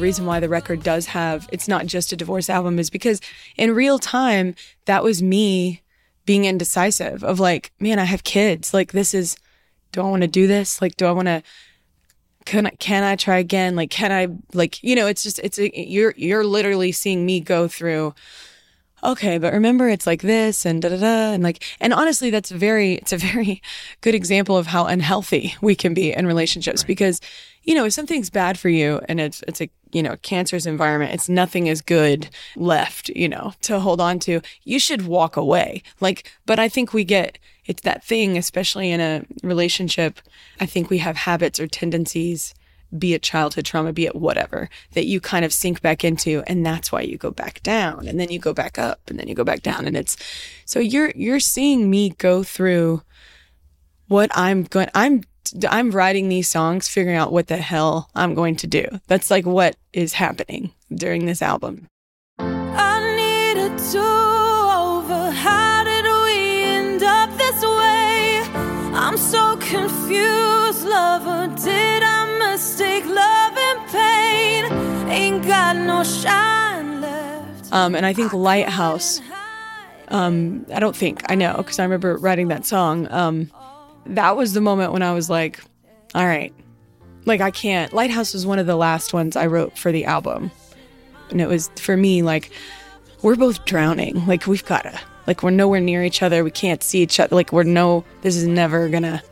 The 0.00 0.06
reason 0.06 0.24
why 0.24 0.40
the 0.40 0.48
record 0.48 0.82
does 0.82 1.06
have 1.06 1.46
it's 1.52 1.68
not 1.68 1.84
just 1.84 2.10
a 2.10 2.16
divorce 2.16 2.48
album 2.48 2.78
is 2.78 2.88
because 2.88 3.20
in 3.58 3.74
real 3.74 3.98
time 3.98 4.54
that 4.86 5.04
was 5.04 5.22
me 5.22 5.82
being 6.24 6.46
indecisive 6.46 7.22
of 7.22 7.38
like 7.38 7.70
man 7.78 7.98
I 7.98 8.04
have 8.04 8.24
kids 8.24 8.72
like 8.72 8.92
this 8.92 9.12
is 9.12 9.36
do 9.92 10.00
I 10.00 10.04
want 10.04 10.22
to 10.22 10.28
do 10.28 10.46
this 10.46 10.80
like 10.80 10.96
do 10.96 11.04
I 11.04 11.12
want 11.12 11.28
to 11.28 11.42
can 12.46 12.66
I, 12.66 12.70
can 12.70 13.04
I 13.04 13.16
try 13.16 13.36
again? 13.36 13.76
Like, 13.76 13.90
can 13.90 14.10
I, 14.10 14.28
like, 14.54 14.82
you 14.82 14.96
know, 14.96 15.06
it's 15.06 15.22
just, 15.22 15.38
it's, 15.40 15.58
a, 15.58 15.70
you're, 15.78 16.14
you're 16.16 16.42
literally 16.42 16.90
seeing 16.90 17.26
me 17.26 17.38
go 17.38 17.68
through, 17.68 18.14
okay, 19.04 19.36
but 19.36 19.52
remember 19.52 19.90
it's 19.90 20.06
like 20.06 20.22
this 20.22 20.64
and 20.64 20.80
da 20.80 20.88
da 20.88 20.96
da. 20.96 21.32
And 21.32 21.42
like, 21.42 21.62
and 21.80 21.92
honestly, 21.92 22.30
that's 22.30 22.50
very, 22.50 22.94
it's 22.94 23.12
a 23.12 23.18
very 23.18 23.60
good 24.00 24.14
example 24.14 24.56
of 24.56 24.68
how 24.68 24.86
unhealthy 24.86 25.54
we 25.60 25.74
can 25.74 25.92
be 25.92 26.12
in 26.12 26.26
relationships 26.26 26.82
because, 26.82 27.20
you 27.62 27.74
know, 27.74 27.84
if 27.84 27.92
something's 27.92 28.30
bad 28.30 28.58
for 28.58 28.68
you 28.68 29.00
and 29.08 29.20
it's, 29.20 29.42
it's 29.46 29.60
a, 29.60 29.70
you 29.92 30.02
know, 30.02 30.16
cancerous 30.22 30.66
environment, 30.66 31.12
it's 31.12 31.28
nothing 31.28 31.66
is 31.66 31.82
good 31.82 32.28
left, 32.56 33.08
you 33.10 33.28
know, 33.28 33.52
to 33.62 33.80
hold 33.80 34.00
on 34.00 34.18
to. 34.20 34.40
You 34.64 34.78
should 34.78 35.06
walk 35.06 35.36
away. 35.36 35.82
Like, 36.00 36.32
but 36.46 36.58
I 36.58 36.68
think 36.68 36.92
we 36.92 37.04
get, 37.04 37.38
it's 37.66 37.82
that 37.82 38.04
thing, 38.04 38.38
especially 38.38 38.90
in 38.90 39.00
a 39.00 39.24
relationship. 39.42 40.20
I 40.60 40.66
think 40.66 40.90
we 40.90 40.98
have 40.98 41.16
habits 41.16 41.60
or 41.60 41.66
tendencies 41.66 42.54
be 42.98 43.14
it 43.14 43.22
childhood 43.22 43.64
trauma, 43.64 43.92
be 43.92 44.06
it 44.06 44.16
whatever, 44.16 44.68
that 44.92 45.06
you 45.06 45.20
kind 45.20 45.44
of 45.44 45.52
sink 45.52 45.80
back 45.80 46.04
into. 46.04 46.42
And 46.46 46.66
that's 46.66 46.90
why 46.90 47.02
you 47.02 47.16
go 47.16 47.30
back 47.30 47.62
down 47.62 48.08
and 48.08 48.18
then 48.18 48.30
you 48.30 48.38
go 48.38 48.52
back 48.52 48.78
up 48.78 49.00
and 49.08 49.18
then 49.18 49.28
you 49.28 49.34
go 49.34 49.44
back 49.44 49.62
down. 49.62 49.86
And 49.86 49.96
it's 49.96 50.16
so 50.64 50.80
you're, 50.80 51.12
you're 51.14 51.40
seeing 51.40 51.88
me 51.88 52.10
go 52.10 52.42
through 52.42 53.02
what 54.08 54.30
I'm 54.34 54.64
going, 54.64 54.88
I'm, 54.94 55.22
I'm 55.68 55.90
writing 55.90 56.28
these 56.28 56.48
songs, 56.48 56.88
figuring 56.88 57.16
out 57.16 57.32
what 57.32 57.48
the 57.48 57.56
hell 57.56 58.10
I'm 58.14 58.34
going 58.34 58.56
to 58.56 58.66
do. 58.66 58.84
That's 59.06 59.30
like 59.30 59.46
what 59.46 59.76
is 59.92 60.12
happening 60.12 60.72
during 60.94 61.26
this 61.26 61.42
album. 61.42 61.86
I 62.38 63.00
need 63.16 63.60
a 63.60 63.68
do 63.92 63.98
over. 64.00 65.30
How 65.30 65.84
did 65.84 66.04
we 66.04 66.62
end 66.62 67.02
up 67.02 67.30
this 67.36 67.62
way? 67.62 68.42
I'm 68.94 69.16
so 69.16 69.56
confused, 69.56 70.84
lover. 70.84 71.48
Did 71.62 72.02
I 72.02 72.52
mistake 72.52 73.04
love 73.06 73.56
and 73.56 73.90
pain? 73.90 75.10
Ain't 75.10 75.46
got 75.46 75.76
no 75.76 76.04
shine 76.04 77.00
left. 77.00 77.72
Um, 77.72 77.94
and 77.94 78.04
I 78.06 78.12
think 78.12 78.32
Lighthouse, 78.32 79.20
um, 80.08 80.66
I 80.72 80.80
don't 80.80 80.96
think, 80.96 81.22
I 81.28 81.34
know, 81.34 81.54
because 81.56 81.78
I 81.78 81.84
remember 81.84 82.16
writing 82.16 82.48
that 82.48 82.66
song. 82.66 83.10
Um, 83.10 83.50
that 84.06 84.36
was 84.36 84.52
the 84.52 84.60
moment 84.60 84.92
when 84.92 85.02
I 85.02 85.12
was 85.12 85.30
like, 85.30 85.60
all 86.14 86.26
right, 86.26 86.52
like 87.26 87.40
I 87.40 87.50
can't. 87.50 87.92
Lighthouse 87.92 88.34
was 88.34 88.46
one 88.46 88.58
of 88.58 88.66
the 88.66 88.76
last 88.76 89.12
ones 89.12 89.36
I 89.36 89.46
wrote 89.46 89.78
for 89.78 89.92
the 89.92 90.04
album. 90.04 90.50
And 91.30 91.40
it 91.40 91.48
was 91.48 91.70
for 91.76 91.96
me 91.96 92.22
like, 92.22 92.50
we're 93.22 93.36
both 93.36 93.64
drowning. 93.64 94.26
Like 94.26 94.46
we've 94.46 94.64
got 94.64 94.82
to, 94.82 94.98
like 95.26 95.42
we're 95.42 95.50
nowhere 95.50 95.80
near 95.80 96.02
each 96.04 96.22
other. 96.22 96.42
We 96.42 96.50
can't 96.50 96.82
see 96.82 97.02
each 97.02 97.20
other. 97.20 97.34
Like 97.34 97.52
we're 97.52 97.62
no, 97.62 98.04
this 98.22 98.36
is 98.36 98.46
never 98.46 98.88
gonna, 98.88 99.22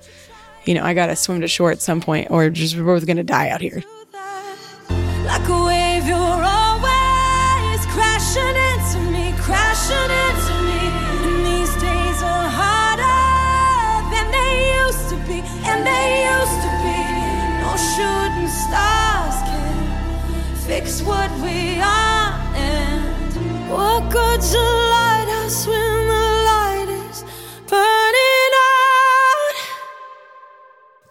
you 0.64 0.74
know, 0.74 0.84
I 0.84 0.94
gotta 0.94 1.16
swim 1.16 1.40
to 1.40 1.48
shore 1.48 1.72
at 1.72 1.80
some 1.80 2.00
point 2.00 2.30
or 2.30 2.50
just 2.50 2.76
we're 2.76 2.84
both 2.84 3.06
gonna 3.06 3.24
die 3.24 3.48
out 3.48 3.60
here. 3.60 3.82
Like 5.24 5.48
what 20.96 21.30
we 21.42 21.78
are. 21.80 22.32
And 22.56 23.70
what 23.70 24.10
good's 24.10 24.54
a 24.54 24.58
lighthouse 24.58 25.66
when 25.66 26.06
the 26.08 26.26
light 26.48 26.86
is 26.88 27.24
burning 27.68 28.52
out? 28.54 29.54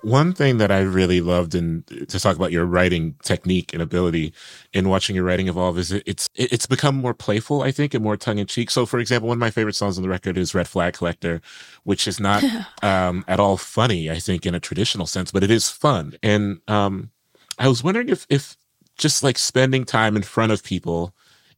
One 0.01 0.33
thing 0.33 0.57
that 0.57 0.71
I 0.71 0.79
really 0.79 1.21
loved 1.21 1.53
and 1.53 1.85
to 2.09 2.19
talk 2.19 2.35
about 2.35 2.51
your 2.51 2.65
writing 2.65 3.15
technique 3.23 3.71
and 3.71 3.81
ability 3.83 4.33
in 4.73 4.89
watching 4.89 5.15
your 5.15 5.25
writing 5.25 5.47
evolve 5.47 5.77
is 5.77 5.91
it, 5.91 6.01
it's 6.07 6.27
it's 6.33 6.65
become 6.65 6.95
more 6.95 7.13
playful, 7.13 7.61
I 7.61 7.69
think, 7.69 7.93
and 7.93 8.03
more 8.03 8.17
tongue 8.17 8.39
in 8.39 8.47
cheek. 8.47 8.71
So, 8.71 8.87
for 8.87 8.97
example, 8.97 9.27
one 9.27 9.37
of 9.37 9.39
my 9.39 9.51
favorite 9.51 9.75
songs 9.75 9.97
on 9.97 10.01
the 10.01 10.09
record 10.09 10.39
is 10.39 10.55
"Red 10.55 10.67
Flag 10.67 10.93
Collector," 10.93 11.39
which 11.83 12.07
is 12.07 12.19
not 12.19 12.43
um, 12.81 13.23
at 13.27 13.39
all 13.39 13.57
funny, 13.57 14.09
I 14.09 14.17
think, 14.17 14.47
in 14.47 14.55
a 14.55 14.59
traditional 14.59 15.05
sense, 15.05 15.31
but 15.31 15.43
it 15.43 15.51
is 15.51 15.69
fun. 15.69 16.15
And 16.23 16.61
um, 16.67 17.11
I 17.59 17.67
was 17.67 17.83
wondering 17.83 18.09
if 18.09 18.25
if 18.27 18.57
just 18.97 19.23
like 19.23 19.37
spending 19.37 19.83
time 19.83 20.15
in 20.15 20.23
front 20.23 20.51
of 20.51 20.63
people 20.63 21.13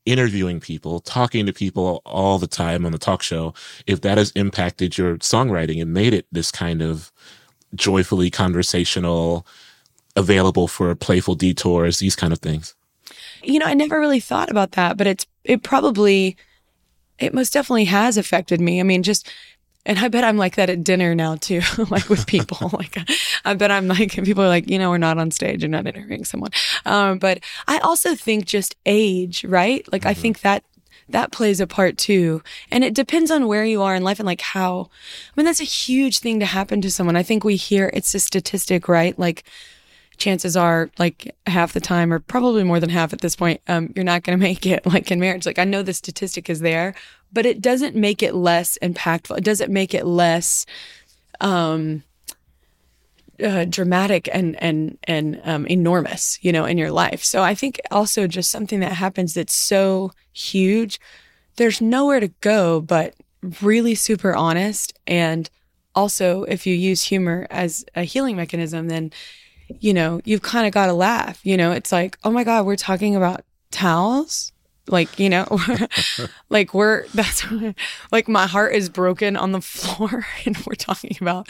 interviewing 0.05 0.59
people, 0.59 0.99
talking 0.99 1.45
to 1.45 1.53
people 1.53 2.01
all 2.05 2.39
the 2.39 2.47
time 2.47 2.85
on 2.85 2.91
the 2.91 2.97
talk 2.97 3.21
show, 3.21 3.53
if 3.85 4.01
that 4.01 4.17
has 4.17 4.31
impacted 4.31 4.97
your 4.97 5.17
songwriting 5.17 5.81
and 5.81 5.93
made 5.93 6.13
it 6.13 6.25
this 6.31 6.51
kind 6.51 6.81
of 6.81 7.11
joyfully 7.75 8.29
conversational, 8.31 9.45
available 10.15 10.67
for 10.67 10.93
playful 10.95 11.35
detours, 11.35 11.99
these 11.99 12.15
kind 12.15 12.33
of 12.33 12.39
things. 12.39 12.75
You 13.43 13.59
know, 13.59 13.65
I 13.65 13.73
never 13.73 13.99
really 13.99 14.19
thought 14.19 14.49
about 14.49 14.71
that, 14.71 14.97
but 14.97 15.07
it's 15.07 15.25
it 15.43 15.63
probably 15.63 16.35
it 17.19 17.33
most 17.33 17.53
definitely 17.53 17.85
has 17.85 18.17
affected 18.17 18.59
me. 18.61 18.79
I 18.79 18.83
mean, 18.83 19.03
just 19.03 19.29
and 19.85 19.97
I 19.97 20.07
bet 20.07 20.23
I'm 20.23 20.37
like 20.37 20.55
that 20.55 20.69
at 20.69 20.83
dinner 20.83 21.15
now 21.15 21.35
too, 21.35 21.61
like 21.89 22.09
with 22.09 22.27
people. 22.27 22.69
like 22.73 22.97
I 23.45 23.53
bet 23.53 23.71
I'm 23.71 23.87
like 23.87 24.11
people 24.23 24.43
are 24.43 24.49
like, 24.49 24.69
you 24.69 24.77
know, 24.77 24.89
we're 24.89 24.97
not 24.97 25.17
on 25.17 25.31
stage, 25.31 25.61
you're 25.61 25.69
not 25.69 25.87
interviewing 25.87 26.25
someone. 26.25 26.51
Um, 26.85 27.19
but 27.19 27.39
I 27.67 27.79
also 27.79 28.15
think 28.15 28.45
just 28.45 28.75
age, 28.85 29.43
right? 29.45 29.87
Like 29.91 30.05
I 30.05 30.13
think 30.13 30.41
that 30.41 30.63
that 31.09 31.31
plays 31.31 31.59
a 31.59 31.67
part 31.67 31.97
too. 31.97 32.41
And 32.71 32.83
it 32.83 32.93
depends 32.93 33.31
on 33.31 33.47
where 33.47 33.65
you 33.65 33.81
are 33.81 33.95
in 33.95 34.03
life 34.03 34.19
and 34.19 34.27
like 34.27 34.41
how, 34.41 34.89
I 34.91 35.39
mean, 35.39 35.45
that's 35.45 35.59
a 35.59 35.65
huge 35.65 36.19
thing 36.19 36.39
to 36.39 36.45
happen 36.45 36.81
to 36.81 36.91
someone. 36.91 37.15
I 37.15 37.23
think 37.23 37.43
we 37.43 37.55
hear 37.55 37.89
it's 37.93 38.13
a 38.13 38.19
statistic, 38.19 38.87
right? 38.87 39.17
Like 39.17 39.43
chances 40.17 40.55
are 40.55 40.91
like 40.99 41.33
half 41.47 41.73
the 41.73 41.79
time 41.79 42.13
or 42.13 42.19
probably 42.19 42.63
more 42.63 42.79
than 42.79 42.89
half 42.89 43.13
at 43.13 43.21
this 43.21 43.35
point, 43.35 43.61
um, 43.67 43.91
you're 43.95 44.05
not 44.05 44.23
going 44.23 44.37
to 44.39 44.41
make 44.41 44.65
it 44.65 44.85
like 44.85 45.09
in 45.09 45.19
marriage. 45.19 45.45
Like 45.45 45.59
I 45.59 45.63
know 45.63 45.81
the 45.81 45.93
statistic 45.93 46.49
is 46.49 46.59
there, 46.59 46.93
but 47.31 47.45
it 47.45 47.61
doesn't 47.61 47.95
make 47.95 48.23
it 48.23 48.35
less 48.35 48.77
impactful. 48.81 49.37
It 49.37 49.43
doesn't 49.43 49.71
make 49.71 49.93
it 49.93 50.05
less, 50.05 50.65
um, 51.39 52.03
uh, 53.43 53.65
dramatic 53.65 54.27
and 54.31 54.61
and 54.61 54.97
and 55.05 55.41
um, 55.43 55.65
enormous, 55.67 56.39
you 56.41 56.51
know, 56.51 56.65
in 56.65 56.77
your 56.77 56.91
life. 56.91 57.23
So 57.23 57.41
I 57.41 57.55
think 57.55 57.79
also 57.91 58.27
just 58.27 58.51
something 58.51 58.79
that 58.81 58.93
happens 58.93 59.33
that's 59.33 59.55
so 59.55 60.11
huge. 60.33 60.99
There's 61.55 61.81
nowhere 61.81 62.19
to 62.19 62.29
go 62.41 62.81
but 62.81 63.15
really 63.61 63.95
super 63.95 64.35
honest, 64.35 64.97
and 65.07 65.49
also 65.95 66.43
if 66.43 66.67
you 66.67 66.75
use 66.75 67.03
humor 67.03 67.47
as 67.49 67.85
a 67.95 68.03
healing 68.03 68.35
mechanism, 68.35 68.87
then 68.87 69.11
you 69.79 69.93
know 69.93 70.21
you've 70.25 70.41
kind 70.41 70.67
of 70.67 70.73
got 70.73 70.87
to 70.87 70.93
laugh. 70.93 71.39
You 71.43 71.57
know, 71.57 71.71
it's 71.71 71.91
like, 71.91 72.17
oh 72.23 72.31
my 72.31 72.43
god, 72.43 72.65
we're 72.65 72.75
talking 72.75 73.15
about 73.15 73.43
towels. 73.71 74.51
Like 74.89 75.19
you 75.19 75.29
know, 75.29 75.47
like 76.49 76.73
we're 76.73 77.07
that's 77.09 77.45
like 78.11 78.27
my 78.27 78.47
heart 78.47 78.73
is 78.73 78.89
broken 78.89 79.37
on 79.37 79.51
the 79.51 79.61
floor, 79.61 80.25
and 80.45 80.57
we're 80.65 80.75
talking 80.75 81.15
about 81.21 81.47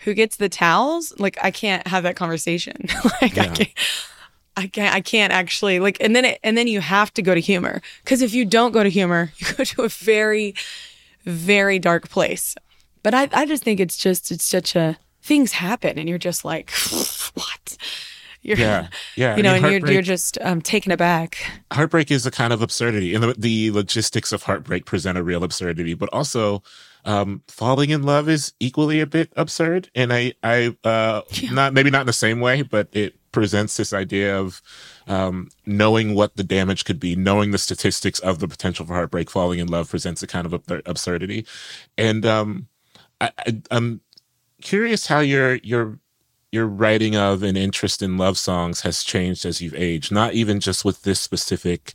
who 0.00 0.12
gets 0.12 0.36
the 0.36 0.50
towels 0.50 1.18
like 1.18 1.38
i 1.42 1.50
can't 1.50 1.86
have 1.86 2.02
that 2.02 2.14
conversation 2.14 2.76
like 3.22 3.38
i 3.38 3.48
can't 3.48 3.72
I 4.56 4.68
can't, 4.68 4.94
I 4.94 5.00
can't 5.00 5.32
actually 5.32 5.80
like, 5.80 5.96
and 6.00 6.14
then 6.14 6.24
it, 6.24 6.38
and 6.44 6.56
then 6.56 6.68
you 6.68 6.80
have 6.80 7.12
to 7.14 7.22
go 7.22 7.34
to 7.34 7.40
humor. 7.40 7.82
Cause 8.04 8.22
if 8.22 8.34
you 8.34 8.44
don't 8.44 8.72
go 8.72 8.82
to 8.82 8.88
humor, 8.88 9.32
you 9.38 9.46
go 9.54 9.64
to 9.64 9.82
a 9.82 9.88
very, 9.88 10.54
very 11.24 11.78
dark 11.78 12.08
place. 12.08 12.54
But 13.02 13.14
I, 13.14 13.28
I 13.32 13.46
just 13.46 13.64
think 13.64 13.80
it's 13.80 13.96
just, 13.96 14.30
it's 14.30 14.44
such 14.44 14.76
a, 14.76 14.96
things 15.22 15.52
happen 15.52 15.98
and 15.98 16.08
you're 16.08 16.18
just 16.18 16.44
like, 16.44 16.70
what? 17.34 17.76
You're, 18.44 18.58
Yeah, 18.58 18.88
yeah. 19.16 19.36
You 19.36 19.42
know, 19.42 19.50
I 19.52 19.54
mean, 19.54 19.64
and 19.64 19.82
you're, 19.82 19.92
you're 19.94 20.02
just 20.02 20.38
um, 20.42 20.60
taken 20.60 20.92
aback. 20.92 21.38
heartbreak 21.72 22.10
is 22.10 22.26
a 22.26 22.30
kind 22.30 22.52
of 22.52 22.62
absurdity 22.62 23.14
and 23.14 23.24
the, 23.24 23.34
the 23.36 23.70
logistics 23.72 24.32
of 24.32 24.42
heartbreak 24.44 24.84
present 24.86 25.18
a 25.18 25.22
real 25.22 25.42
absurdity 25.42 25.94
but 25.94 26.08
also 26.12 26.62
um 27.04 27.42
falling 27.48 27.90
in 27.90 28.02
love 28.02 28.28
is 28.28 28.52
equally 28.60 29.00
a 29.00 29.06
bit 29.06 29.32
absurd 29.36 29.90
and 29.94 30.12
i 30.12 30.32
i 30.42 30.74
uh 30.84 31.20
not 31.50 31.72
maybe 31.74 31.90
not 31.90 32.02
in 32.02 32.06
the 32.06 32.12
same 32.12 32.38
way 32.40 32.62
but 32.62 32.88
it 32.92 33.14
presents 33.32 33.76
this 33.76 33.92
idea 33.92 34.38
of 34.38 34.62
um 35.08 35.48
knowing 35.66 36.14
what 36.14 36.36
the 36.36 36.44
damage 36.44 36.84
could 36.84 37.00
be 37.00 37.16
knowing 37.16 37.50
the 37.50 37.58
statistics 37.58 38.20
of 38.20 38.38
the 38.38 38.46
potential 38.48 38.86
for 38.86 38.94
heartbreak 38.94 39.28
falling 39.30 39.58
in 39.58 39.66
love 39.66 39.90
presents 39.90 40.22
a 40.22 40.26
kind 40.26 40.46
of 40.46 40.54
ab- 40.54 40.82
absurdity 40.86 41.44
and 41.98 42.24
um 42.24 42.68
I, 43.20 43.30
I 43.38 43.60
i'm 43.72 44.00
curious 44.62 45.06
how 45.06 45.20
your 45.20 45.56
your 45.56 45.98
your 46.54 46.66
writing 46.66 47.16
of 47.16 47.42
and 47.42 47.58
interest 47.58 48.02
in 48.02 48.16
love 48.16 48.38
songs 48.38 48.80
has 48.82 49.02
changed 49.02 49.44
as 49.44 49.60
you've 49.60 49.74
aged, 49.74 50.12
not 50.12 50.32
even 50.34 50.60
just 50.60 50.84
with 50.84 51.02
this 51.02 51.20
specific 51.20 51.92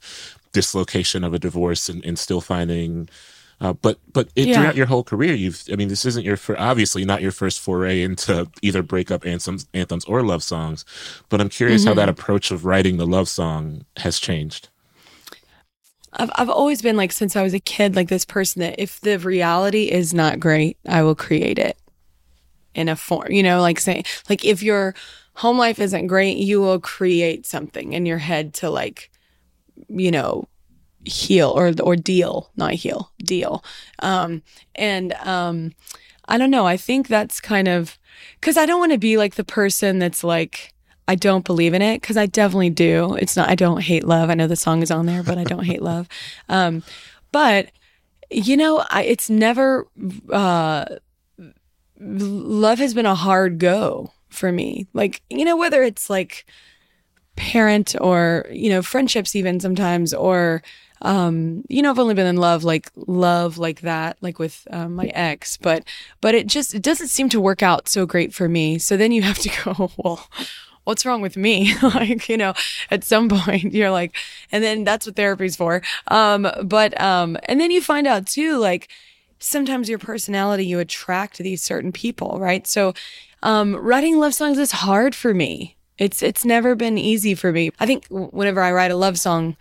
dislocation 0.54 1.24
of 1.24 1.34
a 1.34 1.40
divorce 1.40 1.90
and, 1.90 2.04
and 2.06 2.20
still 2.20 2.42
finding, 2.42 3.10
uh, 3.62 3.74
but 3.74 4.00
but 4.14 4.30
it, 4.36 4.48
Yeah. 4.48 4.56
throughout 4.56 4.76
your 4.76 4.86
whole 4.88 5.04
career, 5.04 5.34
you've. 5.34 5.64
I 5.72 5.76
mean, 5.76 5.90
this 5.90 6.06
isn't 6.06 6.26
your 6.26 6.38
fir- 6.38 6.58
obviously 6.60 7.06
not 7.06 7.22
your 7.22 7.32
first 7.32 7.60
foray 7.60 8.02
into 8.04 8.50
either 8.62 8.84
breakup 8.84 9.26
anthems, 9.26 9.68
anthems 9.74 10.06
or 10.06 10.24
love 10.24 10.44
songs, 10.44 10.86
but 11.30 11.42
I'm 11.42 11.50
curious 11.50 11.86
how 11.86 11.94
that 11.96 12.10
approach 12.10 12.52
of 12.52 12.66
writing 12.66 12.98
the 12.98 13.08
love 13.08 13.28
song 13.30 13.86
has 13.98 14.20
changed. 14.20 14.70
I've, 16.14 16.32
I've 16.36 16.50
always 16.50 16.82
been 16.82 16.98
like, 16.98 17.12
since 17.12 17.36
I 17.36 17.44
was 17.44 17.54
a 17.54 17.60
kid, 17.60 17.96
like 17.96 18.10
this 18.10 18.26
person 18.26 18.62
that 18.62 18.80
if 18.80 19.00
the 19.02 19.20
reality 19.20 19.92
is 19.92 20.14
not 20.14 20.40
great, 20.40 20.78
I 20.88 21.04
will 21.04 21.16
create 21.16 21.60
it 21.60 21.78
in 22.76 22.90
a 22.90 22.96
form, 22.96 23.32
you 23.32 23.44
know, 23.44 23.62
like 23.62 23.80
saying, 23.80 24.04
like 24.30 24.46
if 24.46 24.62
you're 24.64 24.94
home 25.36 25.58
life 25.58 25.80
isn't 25.80 26.08
great, 26.08 26.38
you 26.38 26.62
will 26.62 26.80
create 26.80 27.46
something 27.46 27.94
in 27.94 28.06
your 28.06 28.18
head 28.18 28.54
to 28.54 28.70
like, 28.70 29.10
you 29.88 30.12
know, 30.12 30.48
heal 31.06 31.50
or 31.50 31.74
or 31.82 31.96
deal, 31.96 32.52
not 32.56 32.74
heal, 32.74 33.12
deal. 33.20 33.64
Um, 34.00 34.44
and 34.76 35.14
um, 35.14 35.74
I 36.28 36.38
don't 36.38 36.52
know. 36.52 36.66
I 36.66 36.78
think 36.78 37.08
that's 37.08 37.40
kind 37.40 37.68
of 37.68 37.98
because 38.40 38.58
I 38.58 38.66
don't 38.66 38.80
want 38.80 38.92
to 38.92 38.98
be 38.98 39.18
like 39.18 39.36
the 39.36 39.44
person 39.44 40.00
that's 40.00 40.24
like. 40.24 40.74
I 41.08 41.16
don't 41.16 41.44
believe 41.44 41.74
in 41.74 41.82
it 41.82 42.02
because 42.02 42.18
I 42.18 42.28
definitely 42.28 42.70
do. 42.70 43.16
It's 43.16 43.36
not. 43.36 43.50
I 43.50 43.56
don't 43.56 43.82
hate 43.82 44.04
love. 44.04 44.30
I 44.30 44.36
know 44.36 44.46
the 44.46 44.56
song 44.56 44.84
is 44.84 44.92
on 44.92 45.08
there, 45.08 45.24
but 45.24 45.40
I 45.40 45.44
don't 45.44 45.64
hate 45.64 45.82
love. 45.82 46.08
Um, 46.50 46.84
but 47.32 47.72
you 48.30 48.56
know, 48.56 48.86
I, 48.92 49.06
it's 49.06 49.28
never. 49.28 49.88
Uh, 50.32 50.86
love 52.00 52.80
has 52.80 52.94
been 52.94 53.06
a 53.06 53.16
hard 53.16 53.60
go 53.60 54.14
for 54.30 54.52
me. 54.52 54.88
Like 54.94 55.22
you 55.30 55.46
know, 55.46 55.58
whether 55.58 55.84
it's 55.84 56.10
like 56.10 56.46
parent 57.36 57.96
or 58.00 58.46
you 58.52 58.70
know 58.70 58.82
friendships, 58.82 59.36
even 59.36 59.60
sometimes, 59.60 60.14
or 60.14 60.62
um 61.02 61.64
you 61.70 61.82
know 61.82 61.90
i've 61.90 62.00
only 62.00 62.14
been 62.14 62.28
in 62.28 62.36
love 62.36 62.64
like 62.64 62.90
love 62.96 63.58
like 63.58 63.82
that 63.82 64.18
like 64.22 64.38
with 64.38 64.68
um, 64.72 64.96
my 64.96 65.06
ex 65.14 65.56
but 65.56 65.84
but 66.20 66.36
it 66.36 66.46
just 66.46 66.76
it 66.76 66.82
doesn't 66.82 67.08
seem 67.08 67.30
to 67.30 67.40
work 67.40 67.64
out 67.64 67.88
so 67.88 68.06
great 68.06 68.34
for 68.34 68.50
me. 68.50 68.78
So 68.78 68.98
then 68.98 69.12
you 69.12 69.22
have 69.22 69.40
to 69.40 69.50
go 69.64 69.92
well 69.98 70.28
what's 70.84 71.06
wrong 71.06 71.22
with 71.22 71.38
me? 71.38 71.74
Like 71.82 72.28
you 72.28 72.38
know 72.38 72.54
at 72.92 73.04
some 73.04 73.30
point 73.30 73.74
you're 73.74 73.92
like 73.92 74.16
and 74.52 74.64
then 74.64 74.84
that's 74.84 75.06
what 75.06 75.16
therapy's 75.16 75.56
for. 75.56 75.82
Um 76.08 76.48
but 76.64 77.00
um 77.00 77.38
and 77.44 77.62
then 77.62 77.72
you 77.72 77.82
find 77.82 78.08
out 78.08 78.28
too 78.28 78.58
like 78.58 78.90
sometimes 79.40 79.90
your 79.90 80.00
personality 80.00 80.66
you 80.66 80.80
attract 80.80 81.38
these 81.38 81.62
certain 81.62 81.92
people 81.92 82.40
right 82.40 82.68
so 82.68 82.94
um 83.44 83.76
writing 83.76 84.20
love 84.20 84.34
songs 84.34 84.58
is 84.58 84.72
hard 84.72 85.16
for 85.16 85.34
me 85.34 85.78
it's 85.98 86.22
it's 86.22 86.46
never 86.46 86.76
been 86.76 86.98
easy 86.98 87.34
for 87.36 87.52
me 87.52 87.72
i 87.80 87.86
think 87.86 88.06
whenever 88.10 88.62
i 88.62 88.72
write 88.72 88.92
a 88.92 88.96
love 88.96 89.18
song 89.18 89.56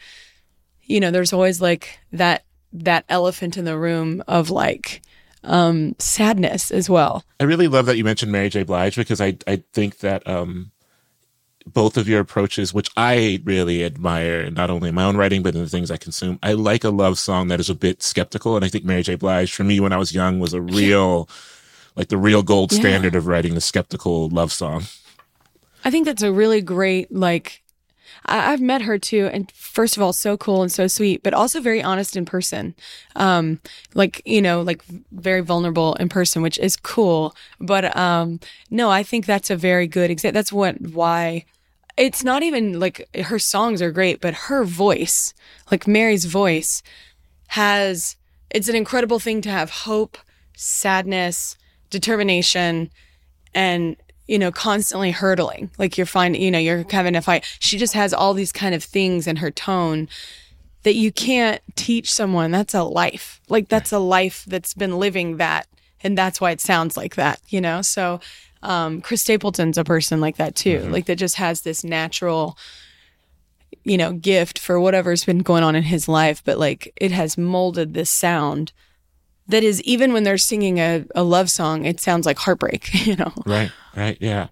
you 0.89 1.01
know, 1.01 1.11
there's 1.11 1.33
always 1.33 1.61
like 1.61 2.01
that 2.13 2.45
that 2.73 3.05
elephant 3.09 3.57
in 3.57 3.65
the 3.65 3.79
room 3.79 4.23
of 4.27 4.51
like 4.51 5.03
um 5.45 5.95
sadness 5.99 6.71
as 6.71 6.91
well. 6.91 7.23
I 7.39 7.45
really 7.45 7.69
love 7.69 7.87
that 7.87 7.97
you 7.97 8.05
mentioned 8.05 8.33
Mary 8.33 8.49
J. 8.49 8.65
Blige 8.65 8.97
because 8.97 9.21
I 9.21 9.37
I 9.47 9.63
think 9.73 9.99
that 9.99 10.27
um 10.27 10.73
both 11.73 11.97
of 11.97 12.09
your 12.09 12.21
approaches, 12.21 12.75
which 12.75 12.91
I 12.97 13.41
really 13.45 13.85
admire, 13.85 14.51
not 14.51 14.71
only 14.71 14.89
in 14.89 14.95
my 14.95 15.05
own 15.05 15.17
writing 15.17 15.43
but 15.43 15.55
in 15.55 15.61
the 15.63 15.69
things 15.69 15.91
I 15.91 15.97
consume. 15.97 16.39
I 16.43 16.53
like 16.53 16.85
a 16.85 16.91
love 16.91 17.19
song 17.19 17.49
that 17.49 17.61
is 17.61 17.71
a 17.71 17.75
bit 17.75 18.03
skeptical, 18.03 18.57
and 18.57 18.65
I 18.65 18.69
think 18.69 18.85
Mary 18.85 19.03
J. 19.03 19.15
Blige, 19.15 19.53
for 19.53 19.65
me, 19.65 19.81
when 19.81 19.93
I 19.93 19.97
was 19.97 20.15
young, 20.15 20.41
was 20.41 20.55
a 20.55 20.61
real, 20.61 21.29
like 21.97 22.09
the 22.09 22.17
real 22.17 22.43
gold 22.43 22.73
Yeah. 22.73 22.81
standard 22.81 23.15
of 23.15 23.27
writing 23.27 23.55
the 23.55 23.61
skeptical 23.61 24.29
love 24.29 24.53
song. 24.53 24.85
I 25.85 25.91
think 25.91 26.07
that's 26.07 26.23
a 26.23 26.33
really 26.33 26.61
great 26.61 27.13
like 27.15 27.63
I, 28.27 28.53
I've 28.53 28.61
met 28.61 28.83
her 28.83 28.99
too, 28.99 29.29
and 29.33 29.51
first 29.53 29.97
of 29.97 30.03
all, 30.03 30.13
so 30.13 30.37
cool 30.37 30.63
and 30.63 30.73
so 30.73 30.87
sweet, 30.87 31.23
but 31.23 31.35
also 31.35 31.61
very 31.61 31.83
honest 31.83 32.17
in 32.17 32.25
person. 32.25 32.75
Um, 33.17 33.61
like 33.95 34.23
you 34.25 34.43
know, 34.43 34.61
like 34.63 34.83
very 35.13 35.41
vulnerable 35.41 35.95
in 35.95 36.09
person, 36.09 36.43
which 36.43 36.59
is 36.59 36.77
cool. 36.77 37.35
But 37.61 37.97
um, 37.97 38.41
no, 38.71 38.91
I 38.91 39.03
think 39.03 39.25
that's 39.27 39.51
a 39.51 39.57
very 39.57 39.87
good 39.87 40.11
example. 40.11 40.35
That's 40.39 40.53
what 40.53 40.81
why 40.81 41.45
it's 41.99 42.23
not 42.23 42.43
even 42.43 42.79
like 42.79 43.09
her 43.25 43.39
songs 43.39 43.83
are 43.83 43.91
great, 43.91 44.21
but 44.21 44.35
her 44.35 44.65
voice, 44.65 45.35
like 45.71 45.87
Mary's 45.87 46.25
voice, 46.25 46.83
has 47.49 48.17
it's 48.51 48.69
an 48.69 48.77
incredible 48.77 49.19
thing 49.19 49.41
to 49.43 49.51
have 49.51 49.71
hope, 49.71 50.17
sadness, 50.57 51.57
determination, 51.91 52.91
and 53.55 53.97
you 54.27 54.39
know 54.39 54.53
constantly 54.53 55.11
hurtling. 55.11 55.71
Like 55.77 55.99
you're 55.99 56.07
finding 56.07 56.41
you 56.41 56.51
know 56.51 56.59
you're 56.59 56.87
having 56.91 57.17
a 57.17 57.23
fight. 57.23 57.45
She 57.59 57.77
just 57.77 57.95
has 57.95 58.15
all 58.15 58.33
these 58.33 58.53
kind 58.53 58.75
of 58.75 58.85
things 58.85 59.27
in 59.27 59.37
her 59.37 59.51
tone 59.51 60.09
that 60.85 60.95
you 60.95 61.11
can't 61.11 61.61
teach 61.75 62.13
someone. 62.13 62.53
That's 62.53 62.75
a 62.75 62.85
life. 62.85 63.41
Like 63.49 63.69
that's 63.69 63.93
a 63.93 63.99
life 63.99 64.45
that's 64.47 64.73
been 64.73 64.99
living 64.99 65.39
that 65.39 65.67
and 66.01 66.17
that's 66.17 66.41
why 66.41 66.53
it 66.53 66.61
sounds 66.61 66.97
like 66.97 67.17
that 67.17 67.41
you 67.49 67.61
know? 67.61 67.83
So 67.83 68.21
um 68.63 69.01
chris 69.01 69.23
stapleton's 69.23 69.79
a 69.79 69.85
person 69.85 70.21
like 70.21 70.37
that 70.37 70.55
too 70.55 70.81
like 70.91 71.07
that 71.07 71.17
just 71.17 71.37
has 71.37 71.61
this 71.63 71.85
natural 71.85 72.57
you 73.85 73.97
know 73.97 74.13
gift 74.13 74.59
for 74.59 74.81
whatever's 74.81 75.25
been 75.25 75.39
going 75.41 75.63
on 75.63 75.77
in 75.77 75.83
his 75.85 76.09
life 76.09 76.43
but 76.45 76.59
like 76.59 76.93
it 76.97 77.13
has 77.13 77.39
molded 77.39 77.95
this 77.95 78.11
sound 78.11 78.73
that 79.47 79.65
is 79.65 79.81
even 79.83 80.13
when 80.13 80.25
they're 80.25 80.37
singing 80.37 80.79
a, 80.79 81.05
a 81.15 81.23
love 81.23 81.51
song 81.51 81.85
it 81.85 82.01
sounds 82.01 82.27
like 82.27 82.39
heartbreak 82.39 82.93
you 83.07 83.17
know 83.17 83.33
Right, 83.47 83.73
right, 83.97 84.19
yeah. 84.21 84.49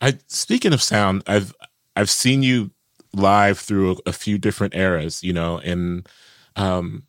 I 0.00 0.18
speaking 0.26 0.72
of 0.72 0.82
sound, 0.82 1.22
I've 1.26 1.54
I've 1.96 2.10
seen 2.10 2.42
you 2.42 2.70
live 3.12 3.58
through 3.58 3.92
a, 3.92 3.96
a 4.06 4.12
few 4.12 4.38
different 4.38 4.74
eras, 4.74 5.22
you 5.22 5.32
know, 5.32 5.58
and 5.58 6.08
um, 6.56 7.04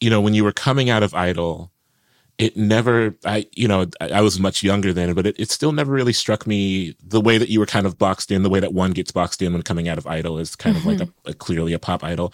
you 0.00 0.10
know 0.10 0.20
when 0.20 0.34
you 0.34 0.44
were 0.44 0.52
coming 0.52 0.90
out 0.90 1.02
of 1.02 1.14
Idol, 1.14 1.70
it 2.40 2.56
never, 2.56 3.14
I, 3.24 3.46
you 3.54 3.68
know, 3.68 3.86
I, 4.00 4.08
I 4.08 4.20
was 4.22 4.40
much 4.40 4.62
younger 4.62 4.92
then, 4.94 5.12
but 5.14 5.26
it, 5.26 5.38
it 5.38 5.50
still 5.50 5.72
never 5.72 5.92
really 5.92 6.14
struck 6.14 6.46
me 6.46 6.94
the 7.06 7.20
way 7.20 7.36
that 7.38 7.50
you 7.50 7.60
were 7.60 7.66
kind 7.66 7.86
of 7.86 7.98
boxed 7.98 8.30
in, 8.32 8.42
the 8.42 8.48
way 8.48 8.60
that 8.60 8.72
one 8.72 8.92
gets 8.92 9.12
boxed 9.12 9.42
in 9.42 9.52
when 9.52 9.62
coming 9.62 9.88
out 9.88 9.98
of 9.98 10.06
Idol 10.06 10.38
is 10.38 10.56
kind 10.56 10.76
of 10.76 10.84
like 10.86 11.00
a, 11.00 11.08
a 11.26 11.34
clearly 11.34 11.72
a 11.74 11.78
pop 11.78 12.02
idol, 12.02 12.32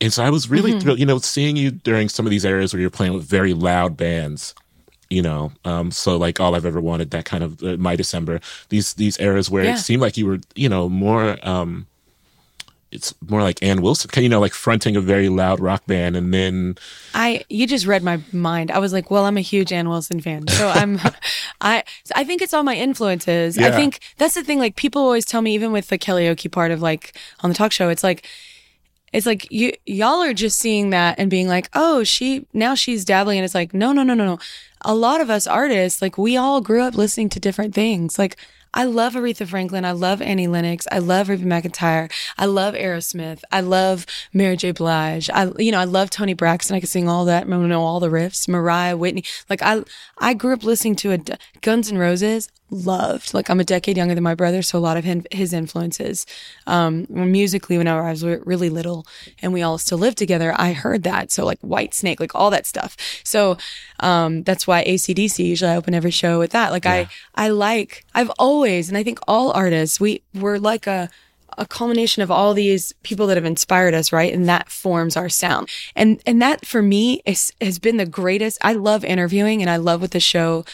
and 0.00 0.12
so 0.12 0.24
I 0.24 0.30
was 0.30 0.48
really 0.48 0.72
thrilled, 0.80 0.98
you 0.98 1.06
know, 1.06 1.18
seeing 1.18 1.56
you 1.56 1.70
during 1.70 2.08
some 2.08 2.26
of 2.26 2.30
these 2.30 2.44
eras 2.44 2.72
where 2.72 2.80
you're 2.80 2.90
playing 2.90 3.12
with 3.14 3.24
very 3.24 3.52
loud 3.54 3.96
bands 3.96 4.54
you 5.10 5.20
know 5.20 5.52
um 5.66 5.90
so 5.90 6.16
like 6.16 6.40
all 6.40 6.54
i've 6.54 6.64
ever 6.64 6.80
wanted 6.80 7.10
that 7.10 7.26
kind 7.26 7.44
of 7.44 7.62
uh, 7.62 7.76
my 7.76 7.94
december 7.96 8.40
these 8.70 8.94
these 8.94 9.18
eras 9.20 9.50
where 9.50 9.64
Yeah. 9.64 9.72
it 9.74 9.78
seemed 9.78 10.00
like 10.00 10.16
you 10.16 10.24
were 10.26 10.38
you 10.54 10.70
know 10.70 10.88
more 10.88 11.36
um 11.46 11.86
it's 12.92 13.14
more 13.28 13.42
like 13.42 13.62
Ann 13.62 13.80
Wilson, 13.80 14.10
you 14.22 14.28
know, 14.28 14.40
like 14.40 14.52
fronting 14.52 14.96
a 14.96 15.00
very 15.00 15.28
loud 15.28 15.60
rock 15.60 15.86
band, 15.86 16.14
and 16.14 16.32
then 16.32 16.76
I 17.14 17.44
you 17.48 17.66
just 17.66 17.86
read 17.86 18.02
my 18.02 18.20
mind. 18.32 18.70
I 18.70 18.78
was 18.78 18.92
like, 18.92 19.10
well, 19.10 19.24
I'm 19.24 19.38
a 19.38 19.42
huge 19.42 19.72
Ann 19.72 19.88
Wilson 19.88 20.20
fan, 20.20 20.46
so 20.48 20.68
I'm, 20.74 21.00
I 21.60 21.82
I 22.14 22.24
think 22.24 22.42
it's 22.42 22.52
all 22.52 22.62
my 22.62 22.76
influences. 22.76 23.58
I 23.58 23.70
think 23.70 24.00
that's 24.18 24.34
the 24.34 24.44
thing. 24.44 24.58
Like 24.58 24.76
people 24.76 25.02
always 25.02 25.24
tell 25.24 25.42
me, 25.42 25.54
even 25.54 25.72
with 25.72 25.88
the 25.88 25.98
karaoke 25.98 26.52
part 26.52 26.70
of 26.70 26.82
like 26.82 27.16
on 27.40 27.50
the 27.50 27.56
talk 27.56 27.72
show, 27.72 27.88
it's 27.88 28.04
like. 28.04 28.28
It's 29.12 29.26
like 29.26 29.46
you 29.52 29.74
y'all 29.84 30.22
are 30.22 30.32
just 30.32 30.58
seeing 30.58 30.88
that 30.88 31.18
and 31.18 31.30
being 31.30 31.46
like, 31.46 31.68
"Oh, 31.74 32.02
she 32.02 32.46
now 32.54 32.74
she's 32.74 33.04
dabbling." 33.04 33.36
And 33.36 33.44
it's 33.44 33.54
like, 33.54 33.74
"No, 33.74 33.92
no, 33.92 34.02
no, 34.02 34.14
no, 34.14 34.24
no." 34.24 34.38
A 34.86 34.94
lot 34.94 35.20
of 35.20 35.28
us 35.28 35.46
artists, 35.46 36.00
like 36.00 36.16
we 36.16 36.38
all 36.38 36.62
grew 36.62 36.80
up 36.80 36.94
listening 36.94 37.28
to 37.28 37.38
different 37.38 37.74
things. 37.74 38.18
Like 38.18 38.38
I 38.74 38.84
love 38.84 39.14
Aretha 39.14 39.46
Franklin. 39.46 39.84
I 39.84 39.92
love 39.92 40.22
Annie 40.22 40.46
Lennox. 40.46 40.86
I 40.90 40.98
love 40.98 41.28
Reba 41.28 41.44
McEntire. 41.44 42.10
I 42.38 42.46
love 42.46 42.74
Aerosmith. 42.74 43.42
I 43.52 43.60
love 43.60 44.06
Mary 44.32 44.56
J. 44.56 44.72
Blige. 44.72 45.28
I, 45.30 45.50
you 45.58 45.72
know, 45.72 45.78
I 45.78 45.84
love 45.84 46.10
Toni 46.10 46.34
Braxton. 46.34 46.76
I 46.76 46.80
can 46.80 46.88
sing 46.88 47.08
all 47.08 47.24
that. 47.26 47.44
I 47.44 47.46
know 47.46 47.82
all 47.82 48.00
the 48.00 48.08
riffs. 48.08 48.48
Mariah, 48.48 48.96
Whitney. 48.96 49.24
Like 49.50 49.62
I, 49.62 49.84
I 50.18 50.34
grew 50.34 50.54
up 50.54 50.64
listening 50.64 50.96
to 50.96 51.12
a 51.12 51.18
Guns 51.60 51.90
N' 51.90 51.98
Roses. 51.98 52.48
Loved. 52.74 53.34
Like 53.34 53.50
I'm 53.50 53.60
a 53.60 53.64
decade 53.64 53.98
younger 53.98 54.14
than 54.14 54.24
my 54.24 54.34
brother, 54.34 54.62
so 54.62 54.78
a 54.78 54.80
lot 54.80 54.96
of 54.96 55.04
him, 55.04 55.26
his 55.30 55.52
influences, 55.52 56.24
um, 56.66 57.06
musically. 57.10 57.76
Whenever 57.76 58.00
I 58.00 58.10
was 58.10 58.24
really 58.24 58.70
little, 58.70 59.06
and 59.42 59.52
we 59.52 59.60
all 59.60 59.76
still 59.76 59.98
lived 59.98 60.16
together, 60.16 60.54
I 60.56 60.72
heard 60.72 61.02
that. 61.02 61.30
So 61.30 61.44
like 61.44 61.60
Whitesnake, 61.60 62.18
like 62.18 62.34
all 62.34 62.48
that 62.48 62.64
stuff. 62.64 62.96
So, 63.24 63.58
um, 64.00 64.42
that's 64.44 64.66
why 64.66 64.80
AC/DC 64.86 65.44
usually 65.44 65.70
I 65.70 65.76
open 65.76 65.92
every 65.92 66.10
show 66.10 66.38
with 66.38 66.52
that. 66.52 66.72
Like 66.72 66.86
I, 66.86 67.08
I 67.34 67.48
like. 67.50 68.06
I've 68.14 68.30
always, 68.38 68.88
and 68.88 68.96
I 68.96 69.02
think 69.02 69.18
all 69.28 69.52
artists, 69.52 70.00
we 70.00 70.22
we're 70.32 70.56
like 70.56 70.86
a 70.86 71.10
a 71.58 71.66
culmination 71.66 72.22
of 72.22 72.30
all 72.30 72.54
these 72.54 72.94
people 73.02 73.26
that 73.26 73.36
have 73.36 73.44
inspired 73.44 73.92
us, 73.92 74.14
right? 74.14 74.32
And 74.32 74.48
that 74.48 74.70
forms 74.70 75.14
our 75.14 75.28
sound. 75.28 75.68
And 75.94 76.22
and 76.24 76.40
that 76.40 76.64
for 76.64 76.80
me 76.80 77.20
is 77.26 77.52
has 77.60 77.78
been 77.78 77.98
the 77.98 78.06
greatest. 78.06 78.56
I 78.62 78.72
love 78.72 79.04
interviewing 79.04 79.60
and 79.60 79.70
I 79.70 79.76
love 79.76 80.00
what 80.00 80.12
the 80.12 80.20
show 80.20 80.64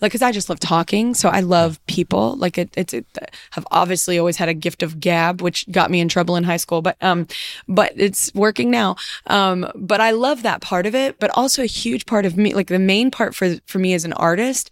like 0.00 0.12
cuz 0.12 0.22
I 0.22 0.32
just 0.32 0.48
love 0.48 0.60
talking, 0.60 1.14
so 1.14 1.28
I 1.28 1.40
love 1.40 1.84
people. 1.86 2.36
Like 2.36 2.58
it 2.58 2.70
it's 2.76 2.94
it, 2.94 3.06
have 3.52 3.66
obviously 3.70 4.18
always 4.18 4.36
had 4.36 4.48
a 4.48 4.54
gift 4.54 4.82
of 4.82 5.00
gab 5.00 5.40
which 5.40 5.70
got 5.70 5.90
me 5.90 6.00
in 6.00 6.08
trouble 6.08 6.36
in 6.36 6.44
high 6.44 6.56
school, 6.58 6.82
but 6.82 6.96
um 7.00 7.26
but 7.68 7.92
it's 7.96 8.32
working 8.34 8.70
now. 8.70 8.96
Um 9.26 9.70
but 9.74 10.00
I 10.00 10.10
love 10.10 10.42
that 10.42 10.60
part 10.60 10.86
of 10.86 10.94
it, 10.94 11.18
but 11.18 11.30
also 11.34 11.62
a 11.62 11.66
huge 11.66 12.06
part 12.06 12.26
of 12.26 12.36
me 12.36 12.54
like 12.54 12.68
the 12.68 12.78
main 12.78 13.10
part 13.10 13.34
for 13.34 13.56
for 13.66 13.78
me 13.78 13.94
as 13.94 14.04
an 14.04 14.12
artist 14.14 14.70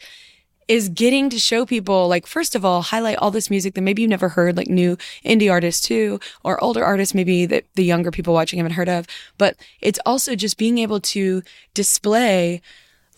is 0.68 0.88
getting 0.88 1.28
to 1.30 1.38
show 1.38 1.66
people 1.66 2.08
like 2.08 2.26
first 2.26 2.54
of 2.54 2.64
all 2.64 2.82
highlight 2.82 3.18
all 3.18 3.30
this 3.30 3.50
music 3.50 3.74
that 3.74 3.82
maybe 3.82 4.02
you've 4.02 4.10
never 4.10 4.30
heard 4.30 4.56
like 4.56 4.68
new 4.68 4.96
indie 5.24 5.50
artists 5.50 5.86
too 5.86 6.18
or 6.42 6.62
older 6.62 6.84
artists 6.84 7.14
maybe 7.14 7.46
that 7.46 7.64
the 7.74 7.84
younger 7.84 8.10
people 8.10 8.32
watching 8.32 8.58
haven't 8.58 8.72
heard 8.72 8.88
of 8.88 9.06
but 9.36 9.56
it's 9.80 9.98
also 10.06 10.34
just 10.34 10.56
being 10.56 10.78
able 10.78 11.00
to 11.00 11.42
display 11.74 12.62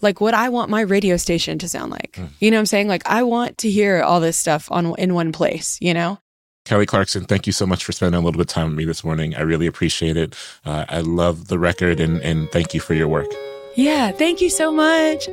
like 0.03 0.21
what 0.21 0.35
I 0.35 0.49
want 0.49 0.71
my 0.71 0.83
radio 0.83 1.17
station 1.17 1.59
to 1.59 1.69
sound 1.69 1.91
like. 1.91 2.19
You 2.41 2.51
know 2.51 2.57
what 2.57 2.61
I'm 2.61 2.67
saying? 2.67 2.89
Like 2.89 3.03
I 3.07 3.23
want 3.23 3.59
to 3.59 3.71
hear 3.71 4.03
all 4.03 4.21
this 4.21 4.37
stuff 4.37 4.71
on 4.71 4.95
in 4.99 5.15
one 5.15 5.33
place, 5.33 5.79
you 5.81 5.95
know? 5.95 6.19
Kelly 6.65 6.87
Clarkson, 6.87 7.25
thank 7.25 7.47
you 7.47 7.53
so 7.53 7.65
much 7.65 7.85
for 7.85 7.93
spending 7.93 8.17
a 8.17 8.19
little 8.19 8.33
bit 8.33 8.41
of 8.41 8.47
time 8.49 8.71
with 8.71 8.77
me 8.77 8.85
this 8.85 9.05
morning. 9.05 9.37
I 9.37 9.43
really 9.43 9.69
appreciate 9.69 10.17
it. 10.17 10.35
Uh, 10.65 10.85
I 10.89 11.01
love 11.01 11.47
the 11.47 11.61
record 11.61 12.01
and, 12.01 12.21
and 12.23 12.51
thank 12.51 12.75
you 12.75 12.81
for 12.81 12.95
your 12.95 13.07
work. 13.07 13.29
Yeah, 13.77 14.11
thank 14.11 14.41
you 14.41 14.51
so 14.51 14.73
much. 14.73 15.29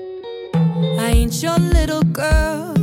I 0.53 1.11
ain't 1.15 1.41
your 1.41 1.57
little 1.57 2.03
girl. 2.03 2.75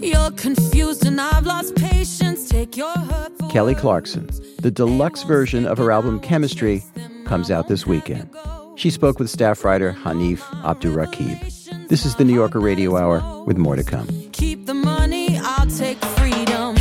You're 0.00 0.30
confused 0.32 1.06
and 1.06 1.18
I've 1.18 1.46
lost 1.46 1.74
patience. 1.74 2.50
Take 2.50 2.76
your 2.76 2.92
hurt 2.92 3.38
for 3.38 3.48
Kelly 3.48 3.74
Clarkson. 3.74 4.28
The 4.60 4.70
deluxe 4.70 5.22
version 5.22 5.64
of 5.64 5.78
her 5.78 5.90
album 5.90 6.20
Chemistry 6.20 6.84
comes 7.24 7.50
out 7.50 7.68
this 7.68 7.86
weekend. 7.86 8.28
She 8.76 8.90
spoke 8.90 9.18
with 9.18 9.30
staff 9.30 9.64
writer 9.64 9.92
Hanif 10.04 10.40
Abdurraqib. 10.62 11.88
This 11.88 12.04
is 12.04 12.14
the 12.16 12.24
New 12.24 12.34
Yorker 12.34 12.60
Radio 12.60 12.96
Hour 12.96 13.44
with 13.44 13.56
more 13.56 13.74
to 13.74 13.82
come. 13.82 14.06
keep 14.32 14.66
the 14.66 14.74
money, 14.74 15.38
I'll 15.42 15.66
take 15.66 15.98
freedom. 16.18 16.76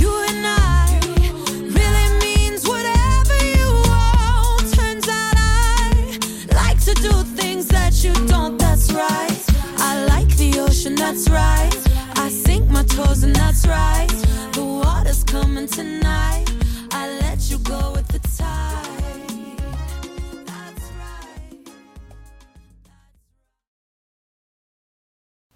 You 0.00 0.10
and 0.30 0.44
I 0.44 0.98
really 1.78 2.08
means 2.18 2.66
whatever 2.66 3.36
you 3.54 3.70
want. 3.88 4.74
Turns 4.74 5.06
out 5.08 5.34
I 5.36 6.46
like 6.54 6.80
to 6.84 6.94
do 6.94 7.12
things 7.40 7.68
that 7.68 8.02
you 8.02 8.12
don't, 8.26 8.58
that's 8.58 8.92
right. 8.92 9.44
I 9.78 10.04
like 10.06 10.28
the 10.36 10.58
ocean, 10.58 10.96
that's 10.96 11.28
right. 11.30 11.72
I 12.18 12.28
sink 12.30 12.68
my 12.68 12.82
toes, 12.82 13.22
and 13.22 13.34
that's 13.34 13.64
right. 13.66 14.07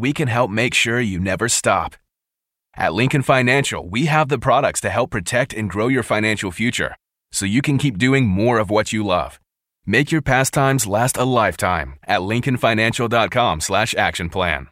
we 0.00 0.12
can 0.12 0.28
help 0.28 0.50
make 0.50 0.74
sure 0.74 0.98
you 0.98 1.20
never 1.20 1.48
stop. 1.48 1.94
At 2.74 2.94
Lincoln 2.94 3.22
Financial, 3.22 3.86
we 3.86 4.06
have 4.06 4.28
the 4.28 4.38
products 4.38 4.80
to 4.80 4.90
help 4.90 5.10
protect 5.10 5.52
and 5.52 5.68
grow 5.68 5.88
your 5.88 6.02
financial 6.02 6.50
future 6.50 6.96
so 7.32 7.44
you 7.44 7.62
can 7.62 7.78
keep 7.78 7.98
doing 7.98 8.26
more 8.26 8.58
of 8.58 8.70
what 8.70 8.92
you 8.92 9.04
love. 9.04 9.38
Make 9.86 10.10
your 10.10 10.22
pastimes 10.22 10.86
last 10.86 11.16
a 11.16 11.24
lifetime 11.24 11.96
at 12.06 12.20
lincolnfinancial.com 12.20 13.60
slash 13.60 13.94
action 13.94 14.30
plan. 14.30 14.68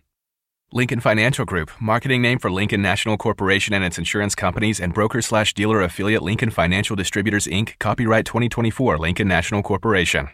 Lincoln 0.73 1.01
Financial 1.01 1.45
Group, 1.45 1.71
marketing 1.81 2.21
name 2.21 2.39
for 2.39 2.51
Lincoln 2.51 2.83
National 2.83 3.17
Corporation 3.17 3.75
and 3.75 3.85
its 3.85 3.99
insurance 3.99 4.35
companies 4.35 4.81
and 4.81 4.93
broker 4.93 5.23
slash 5.23 5.55
dealer 5.55 5.81
affiliate 5.83 6.23
Lincoln 6.23 6.51
Financial 6.51 6.95
Distributors 6.97 7.47
Inc., 7.47 7.79
copyright 7.79 8.27
2024 8.27 8.99
Lincoln 8.99 9.29
National 9.29 9.63
Corporation. 9.63 10.29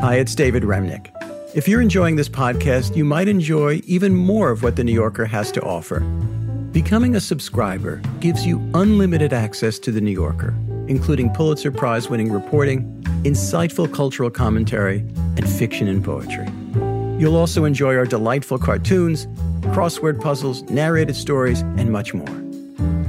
Hi, 0.00 0.16
it's 0.16 0.34
David 0.34 0.62
Remnick. 0.62 1.33
If 1.54 1.68
you're 1.68 1.80
enjoying 1.80 2.16
this 2.16 2.28
podcast, 2.28 2.96
you 2.96 3.04
might 3.04 3.28
enjoy 3.28 3.80
even 3.84 4.16
more 4.16 4.50
of 4.50 4.64
what 4.64 4.74
The 4.74 4.82
New 4.82 4.92
Yorker 4.92 5.24
has 5.24 5.52
to 5.52 5.62
offer. 5.62 6.00
Becoming 6.72 7.14
a 7.14 7.20
subscriber 7.20 8.02
gives 8.18 8.44
you 8.44 8.58
unlimited 8.74 9.32
access 9.32 9.78
to 9.78 9.92
The 9.92 10.00
New 10.00 10.10
Yorker, 10.10 10.52
including 10.88 11.30
Pulitzer 11.30 11.70
Prize 11.70 12.10
winning 12.10 12.32
reporting, 12.32 12.82
insightful 13.22 13.92
cultural 13.94 14.30
commentary, 14.30 14.98
and 15.36 15.48
fiction 15.48 15.86
and 15.86 16.04
poetry. 16.04 16.48
You'll 17.20 17.36
also 17.36 17.64
enjoy 17.64 17.94
our 17.96 18.06
delightful 18.06 18.58
cartoons, 18.58 19.26
crossword 19.72 20.20
puzzles, 20.20 20.62
narrated 20.64 21.14
stories, 21.14 21.60
and 21.60 21.92
much 21.92 22.12
more. 22.14 22.42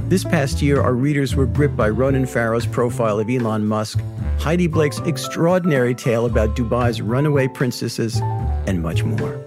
This 0.08 0.22
past 0.22 0.62
year, 0.62 0.80
our 0.80 0.94
readers 0.94 1.34
were 1.34 1.46
gripped 1.46 1.76
by 1.76 1.88
Ronan 1.88 2.26
Farrow's 2.26 2.64
profile 2.64 3.18
of 3.18 3.28
Elon 3.28 3.66
Musk, 3.66 3.98
Heidi 4.38 4.68
Blake's 4.68 5.00
extraordinary 5.00 5.96
tale 5.96 6.26
about 6.26 6.54
Dubai's 6.54 7.02
runaway 7.02 7.48
princesses, 7.48 8.20
and 8.66 8.82
much 8.82 9.04
more. 9.04 9.40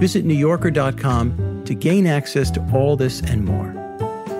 Visit 0.00 0.24
NewYorker.com 0.24 1.64
to 1.64 1.74
gain 1.74 2.06
access 2.06 2.50
to 2.52 2.70
all 2.72 2.96
this 2.96 3.20
and 3.22 3.44
more. 3.44 3.72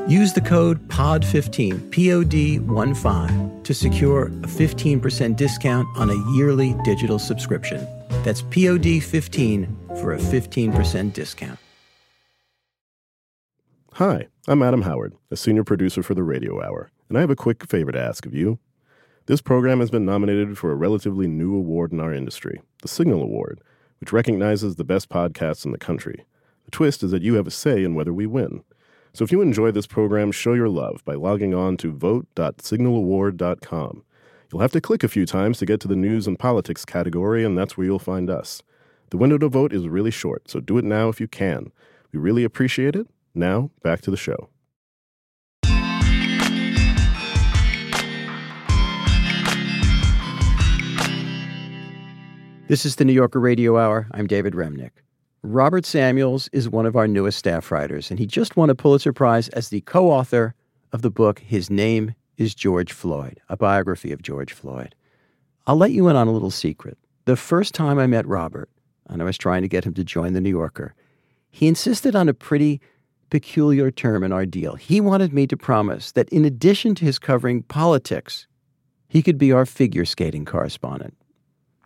Use 0.07 0.35
the 0.35 0.41
code 0.41 0.87
POD15, 0.89 1.91
P 1.91 2.13
O 2.13 2.23
D 2.23 2.59
1 2.59 2.95
5, 2.95 3.63
to 3.63 3.73
secure 3.73 4.27
a 4.27 4.47
15% 4.47 5.37
discount 5.37 5.89
on 5.97 6.11
a 6.11 6.37
yearly 6.37 6.75
digital 6.85 7.19
subscription. 7.19 7.87
That's 8.23 8.43
POD 8.43 9.03
15 9.03 9.77
for 10.01 10.13
a 10.13 10.19
15% 10.19 11.13
discount. 11.15 11.59
Hi, 13.95 14.27
I'm 14.47 14.63
Adam 14.63 14.83
Howard, 14.83 15.15
a 15.31 15.37
senior 15.37 15.65
producer 15.65 16.03
for 16.03 16.15
the 16.15 16.23
Radio 16.23 16.63
Hour, 16.63 16.91
and 17.09 17.17
I 17.17 17.21
have 17.21 17.31
a 17.31 17.37
quick 17.37 17.65
favor 17.65 17.93
to 17.93 18.01
ask 18.01 18.27
of 18.27 18.35
you. 18.35 18.59
This 19.27 19.41
program 19.41 19.81
has 19.81 19.91
been 19.91 20.05
nominated 20.05 20.59
for 20.59 20.71
a 20.71 20.75
relatively 20.75 21.29
new 21.29 21.57
award 21.57 21.93
in 21.93 22.01
our 22.01 22.13
industry, 22.13 22.61
the 22.83 22.89
Signal 22.89 23.23
Award, 23.23 23.63
which 24.01 24.13
recognizes 24.13 24.77
the 24.77 24.85
best 24.85 25.09
podcasts 25.09 25.65
in 25.65 25.73
the 25.73 25.79
country. 25.79 26.25
The 26.65 26.71
twist 26.71 27.03
is 27.03 27.11
that 27.11 27.23
you 27.23 27.35
have 27.35 27.47
a 27.47 27.51
say 27.51 27.85
in 27.85 27.95
whether 27.95 28.13
we 28.13 28.27
win. 28.27 28.63
So 29.13 29.25
if 29.25 29.31
you 29.31 29.41
enjoy 29.41 29.71
this 29.71 29.87
program, 29.87 30.33
show 30.33 30.55
your 30.55 30.69
love 30.69 31.05
by 31.05 31.15
logging 31.15 31.55
on 31.55 31.77
to 31.79 31.93
vote.signalaward.com. 31.93 34.05
You'll 34.53 34.61
have 34.61 34.73
to 34.73 34.81
click 34.81 35.05
a 35.05 35.09
few 35.09 35.27
times 35.27 35.59
to 35.59 35.67
get 35.67 35.81
to 35.81 35.89
the 35.89 35.97
news 35.97 36.27
and 36.27 36.39
politics 36.39 36.85
category, 36.85 37.45
and 37.45 37.57
that's 37.57 37.77
where 37.77 37.85
you'll 37.85 37.99
find 37.99 38.31
us. 38.31 38.63
The 39.11 39.17
window 39.17 39.39
to 39.39 39.49
vote 39.49 39.73
is 39.73 39.89
really 39.89 40.11
short, 40.11 40.51
so 40.51 40.61
do 40.61 40.79
it 40.79 40.85
now 40.85 41.09
if 41.09 41.21
you 41.21 41.29
can. 41.29 41.73
We 42.13 42.19
really 42.19 42.45
appreciate 42.45 42.97
it. 42.97 43.07
Now, 43.35 43.71
back 43.83 44.01
to 44.03 44.11
the 44.11 44.17
show. 44.17 44.49
This 52.67 52.87
is 52.87 52.97
the 52.97 53.05
New 53.05 53.13
Yorker 53.13 53.41
Radio 53.41 53.77
Hour. 53.77 54.07
I'm 54.13 54.27
David 54.27 54.55
Remnick. 54.55 54.93
Robert 55.43 55.85
Samuels 55.85 56.49
is 56.51 56.67
one 56.67 56.87
of 56.87 56.97
our 56.97 57.07
newest 57.07 57.39
staff 57.39 57.71
writers, 57.71 58.09
and 58.09 58.19
he 58.19 58.27
just 58.27 58.57
won 58.57 58.71
a 58.71 58.75
Pulitzer 58.75 59.13
Prize 59.13 59.51
as 59.51 59.69
the 59.69 59.83
co 59.83 60.11
author 60.11 60.55
of 60.91 61.03
the 61.03 61.11
book 61.11 61.41
His 61.41 61.69
Name 61.69 62.15
is 62.39 62.55
George 62.55 62.91
Floyd, 62.91 63.39
a 63.51 63.57
biography 63.59 64.13
of 64.13 64.23
George 64.23 64.55
Floyd. 64.55 64.95
I'll 65.67 65.77
let 65.77 65.91
you 65.91 66.09
in 66.09 66.17
on 66.17 66.27
a 66.27 66.33
little 66.33 66.51
secret. 66.51 66.97
The 67.27 67.37
first 67.37 67.75
time 67.75 67.99
I 67.99 68.07
met 68.07 68.27
Robert, 68.27 68.71
and 69.11 69.21
I 69.21 69.27
was 69.27 69.37
trying 69.37 69.61
to 69.61 69.69
get 69.69 69.85
him 69.85 69.93
to 69.93 70.03
join 70.03 70.33
the 70.33 70.41
New 70.41 70.49
Yorker, 70.49 70.95
he 71.51 71.69
insisted 71.69 72.17
on 72.17 72.31
a 72.31 72.35
pretty 72.35 72.81
peculiar 73.29 73.91
term 73.91 74.25
in 74.25 74.33
our 74.33 74.47
deal. 74.47 74.77
He 74.77 75.03
wanted 75.03 75.35
me 75.35 75.47
to 75.49 75.57
promise 75.59 76.13
that 76.13 76.31
in 76.31 76.47
addition 76.47 76.95
to 76.95 77.05
his 77.05 77.19
covering 77.19 77.63
politics, 77.63 78.47
he 79.07 79.23
could 79.23 79.37
be 79.37 79.53
our 79.53 79.67
figure 79.67 80.07
skating 80.07 80.47
correspondent. 80.47 81.15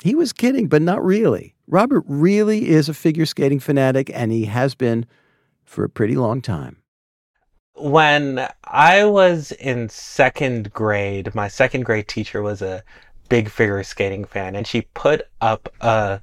He 0.02 0.14
was 0.14 0.32
kidding, 0.32 0.68
but 0.68 0.82
not 0.82 1.04
really. 1.04 1.54
Robert 1.66 2.04
really 2.06 2.68
is 2.68 2.88
a 2.88 2.94
figure 2.94 3.26
skating 3.26 3.61
fanatic, 3.61 4.11
and 4.14 4.32
he 4.32 4.46
has 4.46 4.74
been 4.74 5.06
for 5.64 5.84
a 5.84 5.88
pretty 5.88 6.16
long 6.16 6.40
time. 6.40 6.76
When 7.74 8.48
I 8.64 9.04
was 9.04 9.52
in 9.52 9.88
second 9.88 10.72
grade, 10.72 11.34
my 11.34 11.48
second 11.48 11.84
grade 11.84 12.08
teacher 12.08 12.42
was 12.42 12.62
a 12.62 12.82
big 13.28 13.48
figure 13.48 13.82
skating 13.82 14.24
fan, 14.24 14.56
and 14.56 14.66
she 14.66 14.82
put 14.94 15.22
up 15.40 15.68
a 15.80 16.20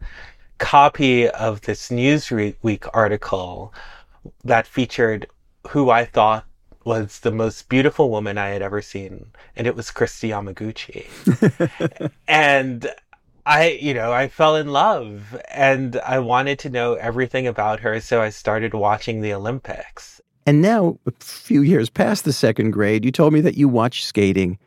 copy 0.57 1.29
of 1.29 1.61
this 1.61 1.89
Newsweek 1.89 2.89
article 2.93 3.73
that 4.43 4.67
featured 4.67 5.27
who 5.69 5.89
I 5.89 6.05
thought 6.05 6.45
was 6.85 7.19
the 7.19 7.31
most 7.31 7.67
beautiful 7.67 8.11
woman 8.11 8.37
I 8.37 8.49
had 8.49 8.61
ever 8.61 8.81
seen, 8.81 9.25
and 9.55 9.65
it 9.65 9.75
was 9.75 9.89
Kristi 9.89 10.29
Yamaguchi. 10.29 11.07
and 12.27 12.91
I, 13.45 13.77
you 13.79 13.93
know, 13.93 14.11
I 14.11 14.27
fell 14.27 14.55
in 14.55 14.67
love 14.69 15.39
and 15.53 15.97
I 15.97 16.19
wanted 16.19 16.57
to 16.59 16.69
know 16.69 16.95
everything 16.95 17.45
about 17.45 17.79
her, 17.81 17.99
so 17.99 18.21
I 18.21 18.29
started 18.29 18.73
watching 18.73 19.21
the 19.21 19.33
Olympics. 19.33 20.19
And 20.47 20.61
now, 20.61 20.99
a 21.05 21.11
few 21.19 21.61
years 21.61 21.89
past 21.89 22.23
the 22.23 22.33
second 22.33 22.71
grade, 22.71 23.05
you 23.05 23.11
told 23.11 23.33
me 23.33 23.41
that 23.41 23.57
you 23.57 23.67
watch 23.67 24.03
skating 24.03 24.57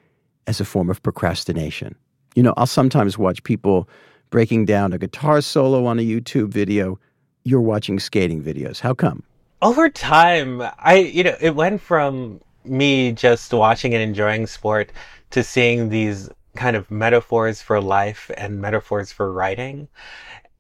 as 0.47 0.61
a 0.61 0.65
form 0.65 0.91
of 0.91 1.03
procrastination. 1.03 1.95
You 2.35 2.43
know, 2.43 2.55
I'll 2.57 2.67
sometimes 2.67 3.19
watch 3.19 3.43
people 3.43 3.89
breaking 4.31 4.65
down 4.65 4.93
a 4.93 4.99
guitar 4.99 5.41
solo 5.41 5.87
on 5.87 5.99
a 5.99 6.03
YouTube 6.03 6.49
video. 6.49 6.99
You're 7.45 7.61
watching 7.61 7.99
skating 7.99 8.43
videos. 8.43 8.81
How 8.81 8.95
come? 8.95 9.23
Over 9.63 9.89
time, 9.89 10.63
I, 10.79 10.99
you 10.99 11.25
know, 11.25 11.37
it 11.41 11.55
went 11.55 11.81
from 11.81 12.41
me 12.65 13.13
just 13.13 13.53
watching 13.53 13.95
and 13.95 14.03
enjoying 14.03 14.47
sport 14.47 14.93
to 15.31 15.43
seeing 15.43 15.89
these 15.89 16.29
kind 16.59 16.77
of 16.77 16.91
metaphors 16.91 17.63
for 17.63 17.81
life 17.81 18.31
and 18.37 18.61
metaphors 18.61 19.13
for 19.13 19.33
writing. 19.33 19.89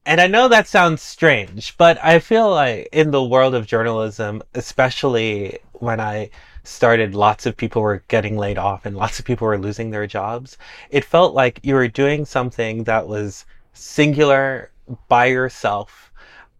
And 0.06 0.20
I 0.20 0.26
know 0.26 0.48
that 0.48 0.66
sounds 0.66 1.02
strange, 1.02 1.76
but 1.76 2.02
I 2.02 2.18
feel 2.18 2.50
like 2.50 2.88
in 2.92 3.10
the 3.10 3.22
world 3.22 3.54
of 3.54 3.66
journalism, 3.66 4.42
especially 4.54 5.58
when 5.74 6.00
I 6.00 6.30
started, 6.64 7.14
lots 7.14 7.44
of 7.44 7.56
people 7.56 7.82
were 7.82 8.02
getting 8.08 8.38
laid 8.38 8.56
off 8.58 8.86
and 8.86 8.96
lots 8.96 9.18
of 9.18 9.26
people 9.26 9.46
were 9.46 9.58
losing 9.58 9.90
their 9.90 10.06
jobs. 10.06 10.56
It 10.90 11.04
felt 11.04 11.34
like 11.34 11.60
you 11.62 11.74
were 11.74 11.88
doing 11.88 12.24
something 12.24 12.84
that 12.84 13.06
was 13.06 13.44
singular 13.74 14.70
by 15.08 15.26
yourself 15.26 16.08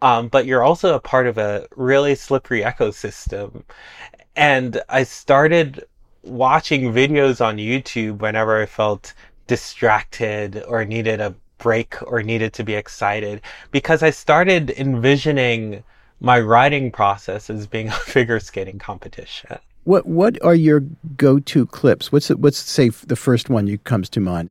um, 0.01 0.29
but 0.29 0.45
you're 0.45 0.63
also 0.63 0.95
a 0.95 0.99
part 0.99 1.27
of 1.27 1.37
a 1.37 1.67
really 1.75 2.15
slippery 2.15 2.61
ecosystem. 2.61 3.63
And 4.35 4.81
I 4.87 5.03
started 5.03 5.83
watching 6.23 6.93
videos 6.93 7.45
on 7.45 7.57
YouTube 7.57 8.19
whenever 8.19 8.61
I 8.61 8.65
felt 8.65 9.13
distracted 9.49 10.63
or 10.67 10.85
needed 10.85 11.19
a 11.19 11.35
break 11.57 11.95
or 12.03 12.21
needed 12.21 12.53
to 12.53 12.63
be 12.63 12.75
excited 12.75 13.41
because 13.71 14.01
I 14.03 14.11
started 14.11 14.69
envisioning 14.69 15.83
my 16.21 16.39
writing 16.39 16.91
process 16.91 17.49
as 17.49 17.65
being 17.67 17.87
a 17.87 17.91
figure 18.13 18.39
skating 18.39 18.79
competition. 18.79 19.57
What 19.83 20.05
what 20.05 20.41
are 20.43 20.55
your 20.55 20.81
go-to 21.17 21.65
clips? 21.65 22.11
What's 22.11 22.27
the, 22.27 22.37
what's 22.37 22.59
say 22.59 22.89
the 22.89 23.15
first 23.15 23.49
one 23.49 23.65
you 23.65 23.79
comes 23.79 24.07
to 24.09 24.19
mind? 24.19 24.49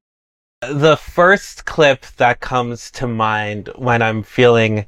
The 0.69 0.97
first 0.97 1.65
clip 1.65 2.05
that 2.17 2.41
comes 2.41 2.91
to 2.93 3.07
mind 3.07 3.71
when 3.77 4.03
I'm 4.03 4.25
feeling 4.25 4.85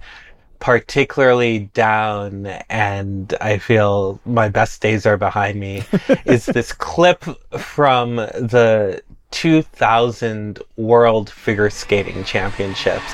particularly 0.59 1.71
down 1.73 2.47
and 2.69 3.35
I 3.41 3.59
feel 3.59 4.21
my 4.25 4.49
best 4.49 4.83
days 4.83 5.07
are 5.07 5.17
behind 5.17 5.61
me 5.61 5.85
is 6.27 6.47
this 6.47 6.73
clip 6.73 7.25
from 7.57 8.17
the 8.17 9.03
2000 9.31 10.59
World 10.77 11.31
Figure 11.31 11.71
Skating 11.71 12.25
Championships. 12.25 13.13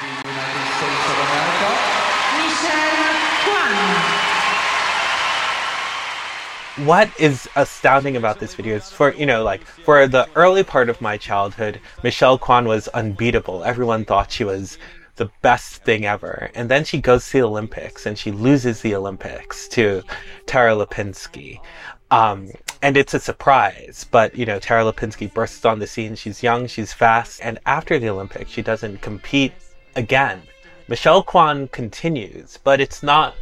what 6.85 7.09
is 7.19 7.49
astounding 7.57 8.17
about 8.17 8.39
this 8.39 8.55
video 8.55 8.77
is 8.77 8.91
for 8.91 9.15
you 9.15 9.25
know 9.25 9.43
like 9.43 9.65
for 9.65 10.07
the 10.07 10.29
early 10.37 10.63
part 10.63 10.91
of 10.91 11.01
my 11.01 11.17
childhood 11.17 11.81
michelle 12.03 12.37
kwan 12.37 12.67
was 12.67 12.87
unbeatable. 12.89 13.65
Everyone 13.65 14.05
thought 14.05 14.31
she 14.31 14.45
was 14.45 14.77
the 15.17 15.31
best 15.41 15.83
thing 15.85 16.05
ever. 16.05 16.51
And 16.55 16.69
then 16.69 16.85
she 16.85 17.01
goes 17.01 17.27
to 17.27 17.39
the 17.39 17.47
olympics 17.47 18.05
and 18.05 18.19
she 18.19 18.31
loses 18.31 18.83
the 18.83 18.95
olympics 18.95 19.69
to 19.69 20.03
tara 20.45 20.73
lipinski 20.73 21.61
um, 22.11 22.49
and 22.83 22.97
it's 22.97 23.15
a 23.15 23.21
surprise 23.21 24.07
but 24.11 24.35
you 24.37 24.47
know 24.47 24.59
tara 24.59 24.85
lipinski 24.85 25.33
bursts 25.33 25.65
on 25.65 25.79
the 25.79 25.87
scene 25.87 26.15
she's 26.15 26.43
young 26.43 26.67
she's 26.67 26.93
fast 26.93 27.41
and 27.43 27.59
after 27.67 27.99
the 27.99 28.09
olympics 28.09 28.51
she 28.51 28.63
doesn't 28.63 29.01
compete 29.01 29.53
again 29.97 30.41
michelle 30.89 31.23
kwan 31.23 31.69
continues 31.69 32.59
but 32.63 32.81
it's 32.81 33.03
not 33.03 33.35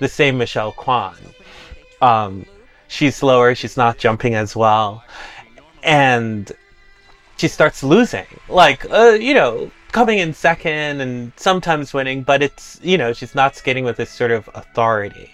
the 0.00 0.08
same 0.08 0.38
michelle 0.38 0.72
kwan 0.72 1.16
um, 2.00 2.46
she's 2.88 3.16
slower, 3.16 3.54
she's 3.54 3.76
not 3.76 3.98
jumping 3.98 4.34
as 4.34 4.56
well. 4.56 5.04
And 5.82 6.50
she 7.36 7.48
starts 7.48 7.82
losing. 7.82 8.26
Like, 8.48 8.90
uh, 8.90 9.16
you 9.20 9.34
know, 9.34 9.70
coming 9.92 10.18
in 10.18 10.34
second 10.34 11.00
and 11.00 11.32
sometimes 11.36 11.94
winning, 11.94 12.22
but 12.22 12.42
it's, 12.42 12.80
you 12.82 12.98
know, 12.98 13.12
she's 13.12 13.34
not 13.34 13.54
skating 13.54 13.84
with 13.84 13.96
this 13.96 14.10
sort 14.10 14.32
of 14.32 14.48
authority. 14.54 15.30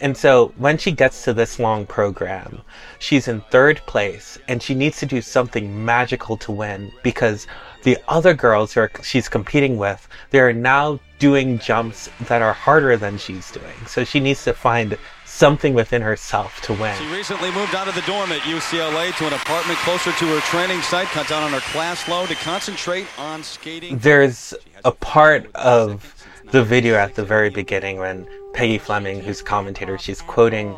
And 0.00 0.16
so 0.16 0.52
when 0.56 0.78
she 0.78 0.92
gets 0.92 1.24
to 1.24 1.32
this 1.32 1.58
long 1.58 1.86
program, 1.86 2.60
she's 2.98 3.28
in 3.28 3.40
third 3.50 3.78
place 3.86 4.38
and 4.48 4.62
she 4.62 4.74
needs 4.74 4.98
to 4.98 5.06
do 5.06 5.22
something 5.22 5.84
magical 5.84 6.36
to 6.38 6.52
win 6.52 6.92
because 7.02 7.46
the 7.82 7.96
other 8.08 8.34
girls 8.34 8.74
who 8.74 8.80
are, 8.80 8.90
she's 9.02 9.28
competing 9.28 9.78
with, 9.78 10.06
they're 10.30 10.52
now 10.52 11.00
doing 11.18 11.58
jumps 11.58 12.10
that 12.26 12.42
are 12.42 12.52
harder 12.52 12.96
than 12.96 13.16
she's 13.16 13.50
doing. 13.50 13.86
So 13.86 14.04
she 14.04 14.20
needs 14.20 14.44
to 14.44 14.52
find 14.52 14.98
something 15.24 15.74
within 15.74 16.02
herself 16.02 16.60
to 16.62 16.72
win. 16.74 16.96
She 16.98 17.14
recently 17.14 17.50
moved 17.52 17.74
out 17.74 17.88
of 17.88 17.94
the 17.94 18.02
dorm 18.02 18.32
at 18.32 18.40
UCLA 18.40 19.16
to 19.18 19.26
an 19.26 19.32
apartment 19.32 19.78
closer 19.80 20.12
to 20.12 20.26
her 20.26 20.40
training 20.40 20.82
site, 20.82 21.08
cut 21.08 21.28
down 21.28 21.42
on 21.42 21.52
her 21.52 21.60
class 21.60 22.08
load 22.08 22.28
to 22.28 22.34
concentrate 22.36 23.06
on 23.18 23.42
skating. 23.42 23.98
There's 23.98 24.54
a 24.84 24.92
part 24.92 25.50
of 25.54 26.15
the 26.52 26.62
video 26.62 26.94
at 26.94 27.14
the 27.14 27.24
very 27.24 27.50
beginning 27.50 27.98
when 27.98 28.26
Peggy 28.52 28.78
Fleming, 28.78 29.20
who's 29.20 29.42
commentator, 29.42 29.98
she's 29.98 30.22
quoting 30.22 30.76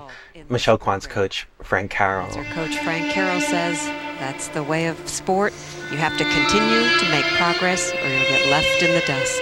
Michelle 0.49 0.79
Kwan's 0.79 1.07
coach, 1.07 1.47
Frank 1.63 1.91
Carroll. 1.91 2.29
Coach 2.53 2.79
Frank 2.79 3.13
Carroll 3.13 3.41
says 3.41 3.85
that's 4.19 4.49
the 4.49 4.63
way 4.63 4.87
of 4.87 4.97
sport. 5.09 5.53
You 5.91 5.99
have 5.99 6.17
to 6.19 6.25
continue 6.25 6.89
to 6.99 7.11
make 7.11 7.25
progress 7.37 7.93
or 7.93 8.09
you'll 8.09 8.29
get 8.29 8.49
left 8.49 8.83
in 8.83 8.95
the 8.95 9.07
dust. 9.07 9.41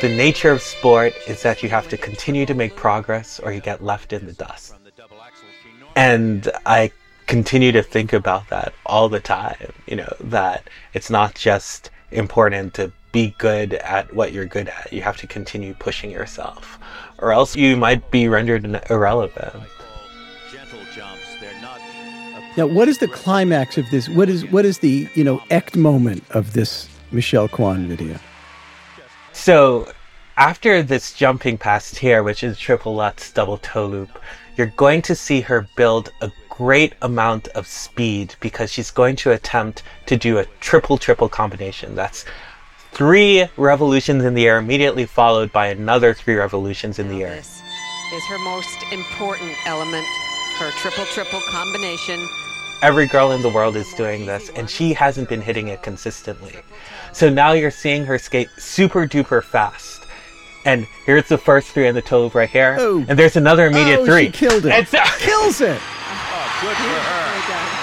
The 0.00 0.08
nature 0.08 0.50
of 0.50 0.62
sport 0.62 1.14
is 1.26 1.42
that 1.42 1.62
you 1.62 1.68
have 1.68 1.88
to 1.88 1.96
continue 1.96 2.46
to 2.46 2.54
make 2.54 2.76
progress 2.76 3.40
or 3.40 3.52
you 3.52 3.60
get 3.60 3.82
left 3.82 4.12
in 4.12 4.26
the 4.26 4.32
dust. 4.32 4.74
And 5.94 6.50
I 6.66 6.92
continue 7.26 7.72
to 7.72 7.82
think 7.82 8.12
about 8.12 8.48
that 8.50 8.74
all 8.84 9.08
the 9.08 9.20
time, 9.20 9.72
you 9.86 9.96
know, 9.96 10.12
that 10.20 10.68
it's 10.94 11.10
not 11.10 11.34
just 11.34 11.90
important 12.10 12.74
to 12.74 12.92
be 13.16 13.34
good 13.38 13.72
at 13.72 14.12
what 14.14 14.34
you're 14.34 14.44
good 14.44 14.68
at. 14.68 14.92
You 14.92 15.00
have 15.00 15.16
to 15.22 15.26
continue 15.26 15.72
pushing 15.72 16.10
yourself, 16.10 16.78
or 17.16 17.32
else 17.32 17.56
you 17.56 17.74
might 17.74 18.10
be 18.10 18.28
rendered 18.28 18.64
irrelevant. 18.90 19.62
Now, 22.58 22.66
what 22.66 22.88
is 22.88 22.98
the 22.98 23.08
climax 23.08 23.78
of 23.78 23.88
this? 23.90 24.06
What 24.10 24.28
is 24.28 24.44
what 24.50 24.66
is 24.66 24.80
the 24.80 25.08
you 25.14 25.24
know 25.24 25.38
echt 25.50 25.76
moment 25.76 26.24
of 26.32 26.52
this 26.52 26.90
Michelle 27.10 27.48
Kwan 27.48 27.88
video? 27.88 28.18
So 29.32 29.90
after 30.36 30.82
this 30.82 31.14
jumping 31.14 31.56
past 31.56 31.96
here, 31.96 32.22
which 32.22 32.42
is 32.42 32.58
triple 32.58 32.94
Lutz 32.96 33.32
double 33.32 33.56
toe 33.56 33.86
loop, 33.86 34.10
you're 34.58 34.74
going 34.84 35.00
to 35.08 35.14
see 35.14 35.40
her 35.40 35.66
build 35.74 36.12
a 36.20 36.30
great 36.50 36.92
amount 37.00 37.48
of 37.48 37.66
speed 37.66 38.34
because 38.40 38.70
she's 38.70 38.90
going 38.90 39.16
to 39.16 39.32
attempt 39.32 39.82
to 40.04 40.16
do 40.16 40.38
a 40.38 40.44
triple 40.60 40.98
triple 40.98 41.30
combination. 41.30 41.94
That's 41.94 42.26
three 42.96 43.46
revolutions 43.58 44.24
in 44.24 44.32
the 44.32 44.46
air 44.46 44.56
immediately 44.56 45.04
followed 45.04 45.52
by 45.52 45.66
another 45.66 46.14
three 46.14 46.34
revolutions 46.34 46.98
in 46.98 47.08
the 47.08 47.22
air. 47.22 47.34
This 47.34 47.62
is 48.14 48.24
her 48.24 48.38
most 48.38 48.78
important 48.90 49.52
element, 49.66 50.06
her 50.56 50.70
triple 50.78 51.04
triple 51.04 51.42
combination. 51.50 52.26
Every 52.80 53.06
girl 53.06 53.32
in 53.32 53.42
the 53.42 53.50
world 53.50 53.76
is 53.76 53.86
doing 53.94 54.24
this, 54.24 54.48
and 54.56 54.68
she 54.68 54.94
hasn't 54.94 55.28
been 55.28 55.42
hitting 55.42 55.68
it 55.68 55.82
consistently. 55.82 56.54
So 57.12 57.28
now 57.28 57.52
you're 57.52 57.70
seeing 57.70 58.06
her 58.06 58.18
skate 58.18 58.48
super 58.56 59.06
duper 59.06 59.44
fast. 59.44 60.06
And 60.64 60.86
here's 61.04 61.28
the 61.28 61.38
first 61.38 61.68
three 61.68 61.88
in 61.88 61.94
the 61.94 62.02
toe 62.02 62.22
loop 62.22 62.34
right 62.34 62.48
here. 62.48 62.76
Oh. 62.78 63.04
And 63.08 63.18
there's 63.18 63.36
another 63.36 63.66
immediate 63.66 64.00
oh, 64.00 64.06
three. 64.06 64.26
She 64.26 64.32
killed 64.32 64.64
it. 64.64 64.72
And 64.72 64.88
so, 64.88 64.98
Kills 65.18 65.60
it. 65.60 65.78
Oh, 65.78 66.58
good 66.62 66.76
for 66.76 66.82
her. 66.82 67.75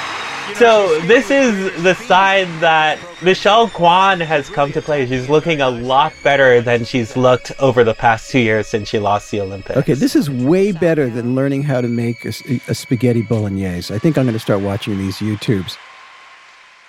So 0.56 0.99
this 1.01 1.32
is 1.32 1.84
the 1.84 1.93
side 1.93 2.47
that 2.60 2.99
Michelle 3.21 3.69
Kwan 3.69 4.19
has 4.19 4.49
come 4.49 4.71
to 4.73 4.82
play. 4.82 5.06
She's 5.06 5.29
looking 5.29 5.62
a 5.62 5.69
lot 5.69 6.13
better 6.23 6.62
than 6.62 6.86
she's 6.86 7.15
looked 7.17 7.51
over 7.60 7.84
the 7.84 7.93
past 7.93 8.29
two 8.29 8.39
years 8.39 8.67
since 8.67 8.89
she 8.89 8.99
lost 8.99 9.32
the 9.32 9.41
Olympics. 9.41 9.77
Okay, 9.77 9.93
this 9.93 10.15
is 10.15 10.29
way 10.29 10.71
better 10.71 11.10
than 11.10 11.36
learning 11.36 11.63
how 11.63 11.82
to 11.82 11.88
make 11.88 12.25
a, 12.25 12.34
a 12.67 12.75
spaghetti 12.75 13.21
bolognese. 13.21 13.93
I 13.93 13.97
think 13.97 14.17
I'm 14.17 14.25
going 14.25 14.34
to 14.34 14.39
start 14.39 14.62
watching 14.62 14.97
these 14.97 15.17
YouTubes. 15.17 15.77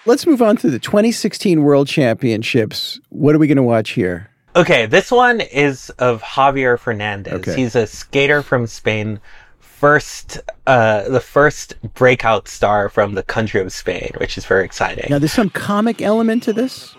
Let's 0.07 0.27
move 0.27 0.43
on 0.43 0.57
to 0.59 0.71
the 0.71 0.79
2016 0.79 1.63
World 1.63 1.89
Championships. 1.89 3.01
What 3.09 3.35
are 3.35 3.39
we 3.39 3.47
going 3.47 3.57
to 3.57 3.63
watch 3.63 3.91
here? 3.91 4.29
Okay, 4.57 4.87
this 4.87 5.11
one 5.11 5.41
is 5.41 5.91
of 5.99 6.23
Javier 6.23 6.79
Fernandez. 6.79 7.33
Okay. 7.33 7.57
He's 7.57 7.75
a 7.75 7.87
skater 7.87 8.43
from 8.43 8.67
Spain, 8.67 9.21
first 9.81 10.41
uh, 10.67 11.09
the 11.09 11.21
first 11.21 11.75
breakout 11.95 12.49
star 12.49 12.89
from 12.89 13.15
the 13.15 13.23
country 13.23 13.61
of 13.61 13.73
Spain, 13.73 14.11
which 14.19 14.39
is 14.39 14.45
very 14.45 14.65
exciting. 14.65 15.07
Now, 15.11 15.19
there's 15.19 15.33
some 15.33 15.51
comic 15.51 16.01
element 16.01 16.43
to 16.45 16.53
this. 16.53 16.95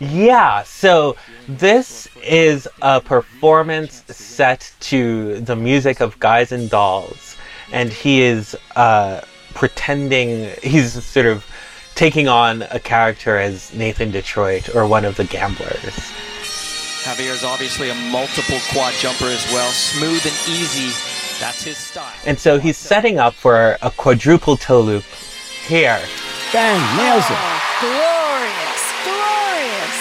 Yeah, 0.00 0.64
so 0.64 1.16
this 1.48 2.08
is 2.22 2.66
a 2.82 3.00
performance 3.00 4.02
set 4.08 4.72
to 4.80 5.40
the 5.40 5.56
music 5.56 6.00
of 6.00 6.18
Guys 6.18 6.52
and 6.52 6.68
Dolls, 6.68 7.36
and 7.72 7.90
he 7.90 8.22
is 8.22 8.56
uh, 8.76 9.20
pretending 9.54 10.50
he's 10.62 11.02
sort 11.04 11.26
of 11.26 11.46
taking 11.94 12.26
on 12.26 12.62
a 12.70 12.80
character 12.80 13.38
as 13.38 13.72
Nathan 13.72 14.10
Detroit 14.10 14.74
or 14.74 14.86
one 14.86 15.04
of 15.04 15.16
the 15.16 15.24
gamblers. 15.24 15.94
Javier 17.04 17.34
is 17.34 17.44
obviously 17.44 17.90
a 17.90 17.94
multiple 17.94 18.58
quad 18.72 18.94
jumper 18.94 19.26
as 19.26 19.44
well. 19.52 19.70
Smooth 19.70 20.24
and 20.24 20.34
easy. 20.48 20.90
That's 21.40 21.62
his 21.64 21.76
style. 21.76 22.12
And 22.26 22.38
so 22.38 22.58
he's 22.58 22.76
setting 22.76 23.18
up 23.18 23.34
for 23.34 23.76
a 23.82 23.90
quadruple 23.90 24.56
toe 24.56 24.80
loop 24.80 25.04
here. 25.66 26.00
Bang, 26.52 26.80
nails 26.96 27.24
it. 27.24 27.36
Oh, 27.36 27.60
glorious, 27.80 28.92
glorious. 29.04 29.98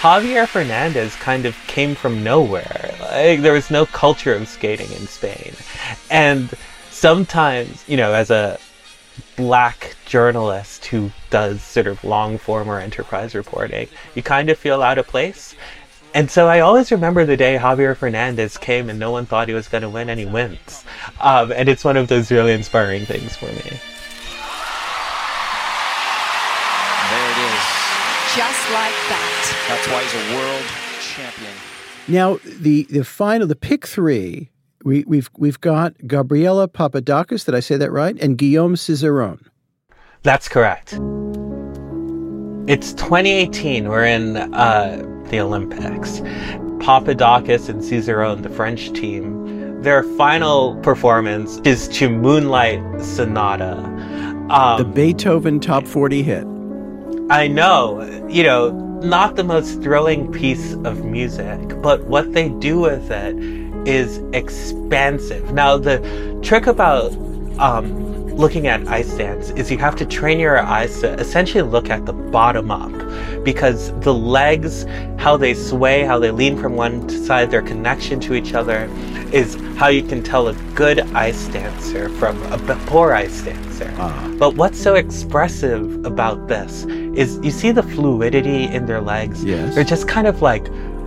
Javier 0.00 0.46
Fernandez 0.46 1.14
kind 1.16 1.46
of 1.46 1.56
came 1.66 1.94
from 1.94 2.22
nowhere. 2.22 2.94
Like, 3.00 3.40
there 3.40 3.54
was 3.54 3.70
no 3.70 3.86
culture 3.86 4.34
of 4.34 4.46
skating 4.48 4.90
in 4.92 5.06
Spain. 5.06 5.54
And 6.10 6.52
sometimes, 6.90 7.84
you 7.88 7.96
know, 7.96 8.12
as 8.12 8.30
a 8.30 8.58
black 9.36 9.96
journalist 10.04 10.84
who 10.86 11.10
does 11.30 11.62
sort 11.62 11.86
of 11.86 12.02
long 12.04 12.36
form 12.36 12.68
or 12.68 12.78
enterprise 12.78 13.34
reporting, 13.34 13.88
you 14.14 14.22
kind 14.22 14.50
of 14.50 14.58
feel 14.58 14.82
out 14.82 14.98
of 14.98 15.06
place. 15.06 15.54
And 16.14 16.30
so 16.30 16.46
I 16.46 16.60
always 16.60 16.92
remember 16.92 17.26
the 17.26 17.36
day 17.36 17.58
Javier 17.58 17.96
Fernandez 17.96 18.56
came 18.56 18.88
and 18.88 19.00
no 19.00 19.10
one 19.10 19.26
thought 19.26 19.48
he 19.48 19.54
was 19.54 19.66
going 19.66 19.82
to 19.82 19.88
win, 19.88 20.08
and 20.08 20.20
he 20.20 20.26
wins. 20.26 20.84
Um, 21.20 21.50
and 21.50 21.68
it's 21.68 21.84
one 21.84 21.96
of 21.96 22.06
those 22.06 22.30
really 22.30 22.52
inspiring 22.52 23.04
things 23.04 23.34
for 23.36 23.46
me. 23.46 23.52
There 27.10 27.30
it 27.30 27.38
is. 27.50 27.64
Just 28.36 28.70
like 28.70 28.94
that. 29.10 29.66
That's 29.68 29.88
why 29.88 30.02
he's 30.04 30.14
a 30.14 30.36
world 30.36 30.64
champion. 31.00 31.52
Now, 32.06 32.38
the, 32.60 32.84
the 32.84 33.02
final, 33.02 33.48
the 33.48 33.56
pick 33.56 33.84
three, 33.84 34.50
we, 34.84 35.02
we've, 35.08 35.28
we've 35.36 35.60
got 35.60 35.94
Gabriela 36.06 36.68
Papadakis, 36.68 37.44
did 37.44 37.56
I 37.56 37.60
say 37.60 37.76
that 37.76 37.90
right? 37.90 38.16
And 38.20 38.38
Guillaume 38.38 38.76
Cizeron. 38.76 39.44
That's 40.22 40.48
correct. 40.48 40.92
It's 42.68 42.92
2018. 42.94 43.88
We're 43.88 44.04
in 44.04 44.36
uh, 44.36 45.02
the 45.30 45.40
Olympics. 45.40 46.20
Papadakis 46.80 47.68
and 47.68 47.80
Cizeron, 47.80 48.42
the 48.42 48.50
French 48.50 48.92
team, 48.92 49.82
their 49.82 50.02
final 50.02 50.76
performance 50.76 51.58
is 51.64 51.88
to 51.88 52.08
Moonlight 52.08 52.82
Sonata. 53.00 53.78
Um, 54.50 54.78
the 54.78 54.84
Beethoven 54.84 55.60
top 55.60 55.86
40 55.86 56.22
hit. 56.22 56.46
I 57.30 57.46
know, 57.48 58.02
you 58.28 58.42
know, 58.42 58.70
not 59.02 59.36
the 59.36 59.44
most 59.44 59.82
thrilling 59.82 60.32
piece 60.32 60.74
of 60.84 61.04
music, 61.04 61.80
but 61.80 62.04
what 62.04 62.32
they 62.32 62.48
do 62.48 62.80
with 62.80 63.10
it 63.10 63.36
is 63.86 64.18
expansive. 64.32 65.52
Now, 65.52 65.76
the 65.76 65.98
trick 66.42 66.66
about 66.66 67.12
um, 67.58 68.03
looking 68.36 68.66
at 68.66 68.86
ice 68.88 69.14
dance 69.14 69.50
is 69.50 69.70
you 69.70 69.78
have 69.78 69.96
to 69.96 70.04
train 70.04 70.38
your 70.40 70.58
eyes 70.58 71.00
to 71.00 71.12
essentially 71.14 71.62
look 71.62 71.90
at 71.90 72.04
the 72.04 72.12
bottom 72.12 72.70
up 72.70 72.92
because 73.44 73.98
the 74.00 74.12
legs, 74.12 74.84
how 75.18 75.36
they 75.36 75.54
sway, 75.54 76.02
how 76.04 76.18
they 76.18 76.30
lean 76.30 76.58
from 76.58 76.74
one 76.74 77.08
side, 77.08 77.50
their 77.50 77.62
connection 77.62 78.18
to 78.20 78.34
each 78.34 78.54
other 78.54 78.88
is 79.32 79.54
how 79.76 79.88
you 79.88 80.02
can 80.02 80.22
tell 80.22 80.48
a 80.48 80.54
good 80.74 81.00
ice 81.14 81.46
dancer 81.48 82.08
from 82.10 82.40
a 82.52 82.58
poor 82.86 83.12
ice 83.12 83.42
dancer. 83.42 83.92
Uh, 83.98 84.28
But 84.38 84.54
what's 84.56 84.80
so 84.80 84.94
expressive 84.94 86.04
about 86.04 86.48
this 86.48 86.84
is 86.84 87.38
you 87.42 87.50
see 87.50 87.70
the 87.70 87.82
fluidity 87.82 88.64
in 88.64 88.86
their 88.86 89.00
legs. 89.00 89.44
Yes. 89.44 89.74
They're 89.74 89.84
just 89.84 90.08
kind 90.08 90.26
of 90.26 90.42
like 90.42 90.64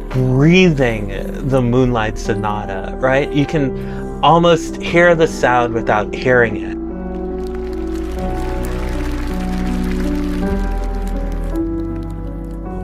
breathing 0.09 1.49
the 1.49 1.61
Moonlight 1.61 2.17
Sonata, 2.17 2.95
right? 2.97 3.31
You 3.31 3.45
can 3.45 4.23
almost 4.23 4.81
hear 4.81 5.15
the 5.15 5.27
sound 5.27 5.73
without 5.73 6.13
hearing 6.13 6.57
it. 6.57 6.86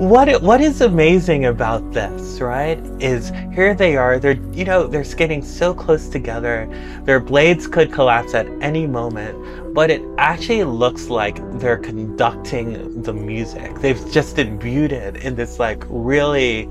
What 0.03 0.41
what 0.41 0.59
is 0.59 0.81
amazing 0.81 1.45
about 1.45 1.93
this 1.93 2.41
right 2.41 2.77
is 3.01 3.29
here 3.53 3.73
they 3.73 3.95
are 3.95 4.19
they're 4.19 4.37
you 4.51 4.65
know 4.65 4.85
they're 4.85 5.03
skating 5.03 5.41
so 5.41 5.73
close 5.73 6.09
together. 6.09 6.67
Their 7.05 7.21
blades 7.21 7.67
could 7.67 7.91
collapse 7.91 8.33
at 8.33 8.47
any 8.61 8.85
moment 8.85 9.73
but 9.73 9.89
it 9.89 10.01
actually 10.17 10.63
looks 10.65 11.07
like 11.07 11.37
they're 11.57 11.77
conducting 11.77 13.01
the 13.01 13.13
music. 13.13 13.73
They've 13.79 14.11
just 14.11 14.37
imbued 14.37 14.91
it 14.91 15.15
in 15.23 15.35
this 15.35 15.57
like 15.57 15.85
really 15.87 16.69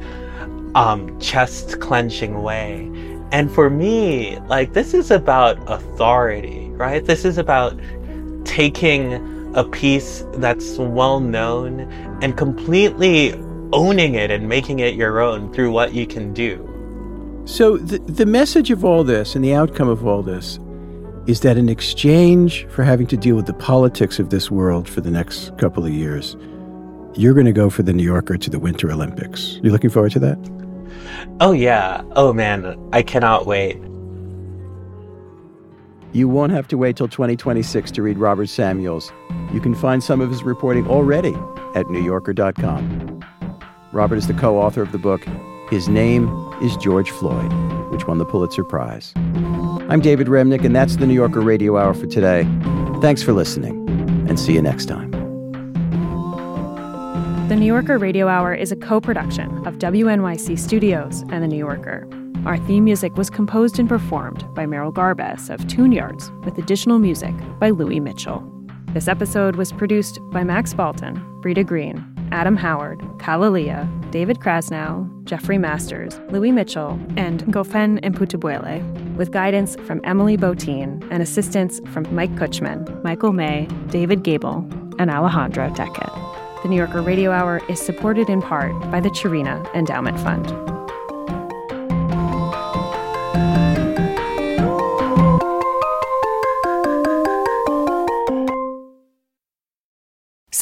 um 0.74 1.18
chest 1.18 1.80
clenching 1.80 2.42
way. 2.42 2.90
And 3.32 3.50
for 3.50 3.70
me 3.70 4.38
like 4.40 4.74
this 4.74 4.92
is 4.92 5.10
about 5.10 5.58
authority 5.70 6.68
right? 6.70 7.04
This 7.04 7.24
is 7.24 7.38
about 7.38 7.80
taking 8.44 9.31
a 9.54 9.64
piece 9.64 10.24
that's 10.34 10.78
well 10.78 11.20
known 11.20 11.80
and 12.22 12.36
completely 12.36 13.34
owning 13.72 14.14
it 14.14 14.30
and 14.30 14.48
making 14.48 14.80
it 14.80 14.94
your 14.94 15.20
own 15.20 15.52
through 15.52 15.70
what 15.70 15.94
you 15.94 16.06
can 16.06 16.32
do. 16.32 16.68
So, 17.44 17.76
the, 17.76 17.98
the 17.98 18.26
message 18.26 18.70
of 18.70 18.84
all 18.84 19.02
this 19.02 19.34
and 19.34 19.44
the 19.44 19.54
outcome 19.54 19.88
of 19.88 20.06
all 20.06 20.22
this 20.22 20.58
is 21.26 21.40
that 21.40 21.56
in 21.56 21.68
exchange 21.68 22.66
for 22.68 22.82
having 22.82 23.06
to 23.08 23.16
deal 23.16 23.36
with 23.36 23.46
the 23.46 23.54
politics 23.54 24.18
of 24.18 24.30
this 24.30 24.50
world 24.50 24.88
for 24.88 25.00
the 25.00 25.10
next 25.10 25.56
couple 25.58 25.84
of 25.84 25.92
years, 25.92 26.36
you're 27.14 27.34
going 27.34 27.46
to 27.46 27.52
go 27.52 27.68
for 27.68 27.82
the 27.82 27.92
New 27.92 28.04
Yorker 28.04 28.36
to 28.36 28.50
the 28.50 28.58
Winter 28.58 28.90
Olympics. 28.90 29.58
You're 29.62 29.72
looking 29.72 29.90
forward 29.90 30.12
to 30.12 30.18
that? 30.20 30.38
Oh, 31.40 31.52
yeah. 31.52 32.02
Oh, 32.12 32.32
man. 32.32 32.78
I 32.92 33.02
cannot 33.02 33.46
wait. 33.46 33.76
You 36.12 36.28
won't 36.28 36.52
have 36.52 36.68
to 36.68 36.76
wait 36.76 36.96
till 36.96 37.08
2026 37.08 37.90
to 37.92 38.02
read 38.02 38.18
Robert 38.18 38.48
Samuels. 38.48 39.10
You 39.52 39.60
can 39.60 39.74
find 39.74 40.04
some 40.04 40.20
of 40.20 40.28
his 40.28 40.42
reporting 40.42 40.86
already 40.86 41.34
at 41.74 41.86
NewYorker.com. 41.86 43.24
Robert 43.92 44.16
is 44.16 44.26
the 44.26 44.34
co 44.34 44.58
author 44.58 44.82
of 44.82 44.92
the 44.92 44.98
book, 44.98 45.24
His 45.70 45.88
Name 45.88 46.28
is 46.60 46.76
George 46.76 47.10
Floyd, 47.10 47.50
which 47.90 48.06
won 48.06 48.18
the 48.18 48.26
Pulitzer 48.26 48.64
Prize. 48.64 49.12
I'm 49.16 50.00
David 50.00 50.26
Remnick, 50.26 50.64
and 50.64 50.76
that's 50.76 50.96
the 50.96 51.06
New 51.06 51.14
Yorker 51.14 51.40
Radio 51.40 51.78
Hour 51.78 51.94
for 51.94 52.06
today. 52.06 52.44
Thanks 53.00 53.22
for 53.22 53.32
listening, 53.32 53.88
and 54.28 54.38
see 54.38 54.52
you 54.52 54.62
next 54.62 54.86
time. 54.86 55.10
The 57.48 57.56
New 57.56 57.66
Yorker 57.66 57.98
Radio 57.98 58.28
Hour 58.28 58.54
is 58.54 58.70
a 58.70 58.76
co 58.76 59.00
production 59.00 59.66
of 59.66 59.78
WNYC 59.78 60.58
Studios 60.58 61.22
and 61.30 61.42
The 61.42 61.48
New 61.48 61.58
Yorker. 61.58 62.06
Our 62.44 62.58
theme 62.58 62.82
music 62.82 63.16
was 63.16 63.30
composed 63.30 63.78
and 63.78 63.88
performed 63.88 64.52
by 64.52 64.66
Merrill 64.66 64.92
Garbus 64.92 65.48
of 65.48 65.64
Tune 65.68 65.92
Yards, 65.92 66.32
with 66.44 66.58
additional 66.58 66.98
music 66.98 67.32
by 67.60 67.70
Louis 67.70 68.00
Mitchell. 68.00 68.42
This 68.88 69.06
episode 69.06 69.54
was 69.54 69.70
produced 69.70 70.18
by 70.32 70.42
Max 70.42 70.74
Balton, 70.74 71.22
Britta 71.40 71.62
Greene, 71.62 72.04
Adam 72.32 72.56
Howard, 72.56 72.98
Kalalea, 73.18 73.88
David 74.10 74.40
Krasnow, 74.40 75.08
Jeffrey 75.22 75.56
Masters, 75.56 76.18
Louis 76.30 76.50
Mitchell, 76.50 76.98
and 77.16 77.44
Ngofeen 77.44 78.00
Mputubwele, 78.00 79.16
with 79.16 79.30
guidance 79.30 79.76
from 79.86 80.00
Emily 80.02 80.36
Botein 80.36 81.06
and 81.12 81.22
assistance 81.22 81.80
from 81.92 82.12
Mike 82.12 82.34
Kutchman, 82.34 83.04
Michael 83.04 83.32
May, 83.32 83.68
David 83.90 84.24
Gable, 84.24 84.66
and 84.98 85.10
Alejandra 85.10 85.72
Decker. 85.76 86.10
The 86.64 86.68
New 86.68 86.76
Yorker 86.76 87.02
Radio 87.02 87.30
Hour 87.30 87.60
is 87.68 87.80
supported 87.80 88.28
in 88.28 88.42
part 88.42 88.72
by 88.90 88.98
the 88.98 89.10
Cherena 89.10 89.72
Endowment 89.74 90.18
Fund. 90.18 90.81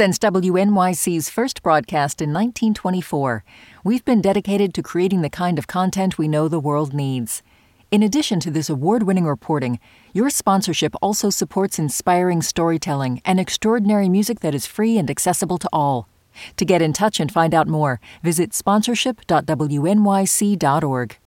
Since 0.01 0.17
WNYC's 0.21 1.29
first 1.29 1.63
broadcast 1.63 2.23
in 2.23 2.31
1924, 2.31 3.45
we've 3.85 4.03
been 4.03 4.23
dedicated 4.23 4.73
to 4.73 4.83
creating 4.83 5.21
the 5.21 5.29
kind 5.29 5.59
of 5.59 5.67
content 5.67 6.17
we 6.17 6.27
know 6.27 6.49
the 6.49 6.59
world 6.59 6.95
needs. 6.95 7.43
In 7.91 8.03
addition 8.03 8.41
to 8.41 8.51
this 8.51 8.71
award 8.71 9.03
winning 9.03 9.27
reporting, 9.27 9.79
your 10.15 10.31
sponsorship 10.31 10.95
also 11.03 11.29
supports 11.29 11.79
inspiring 11.79 12.41
storytelling 12.41 13.21
and 13.27 13.39
extraordinary 13.39 14.09
music 14.09 14.41
that 14.41 14.55
is 14.55 14.65
free 14.65 14.97
and 14.97 15.11
accessible 15.11 15.59
to 15.59 15.69
all. 15.71 16.09
To 16.57 16.65
get 16.65 16.81
in 16.81 16.95
touch 16.95 17.21
and 17.21 17.31
find 17.31 17.53
out 17.53 17.69
more, 17.69 18.01
visit 18.23 18.53
sponsorship.wnyc.org. 18.53 21.17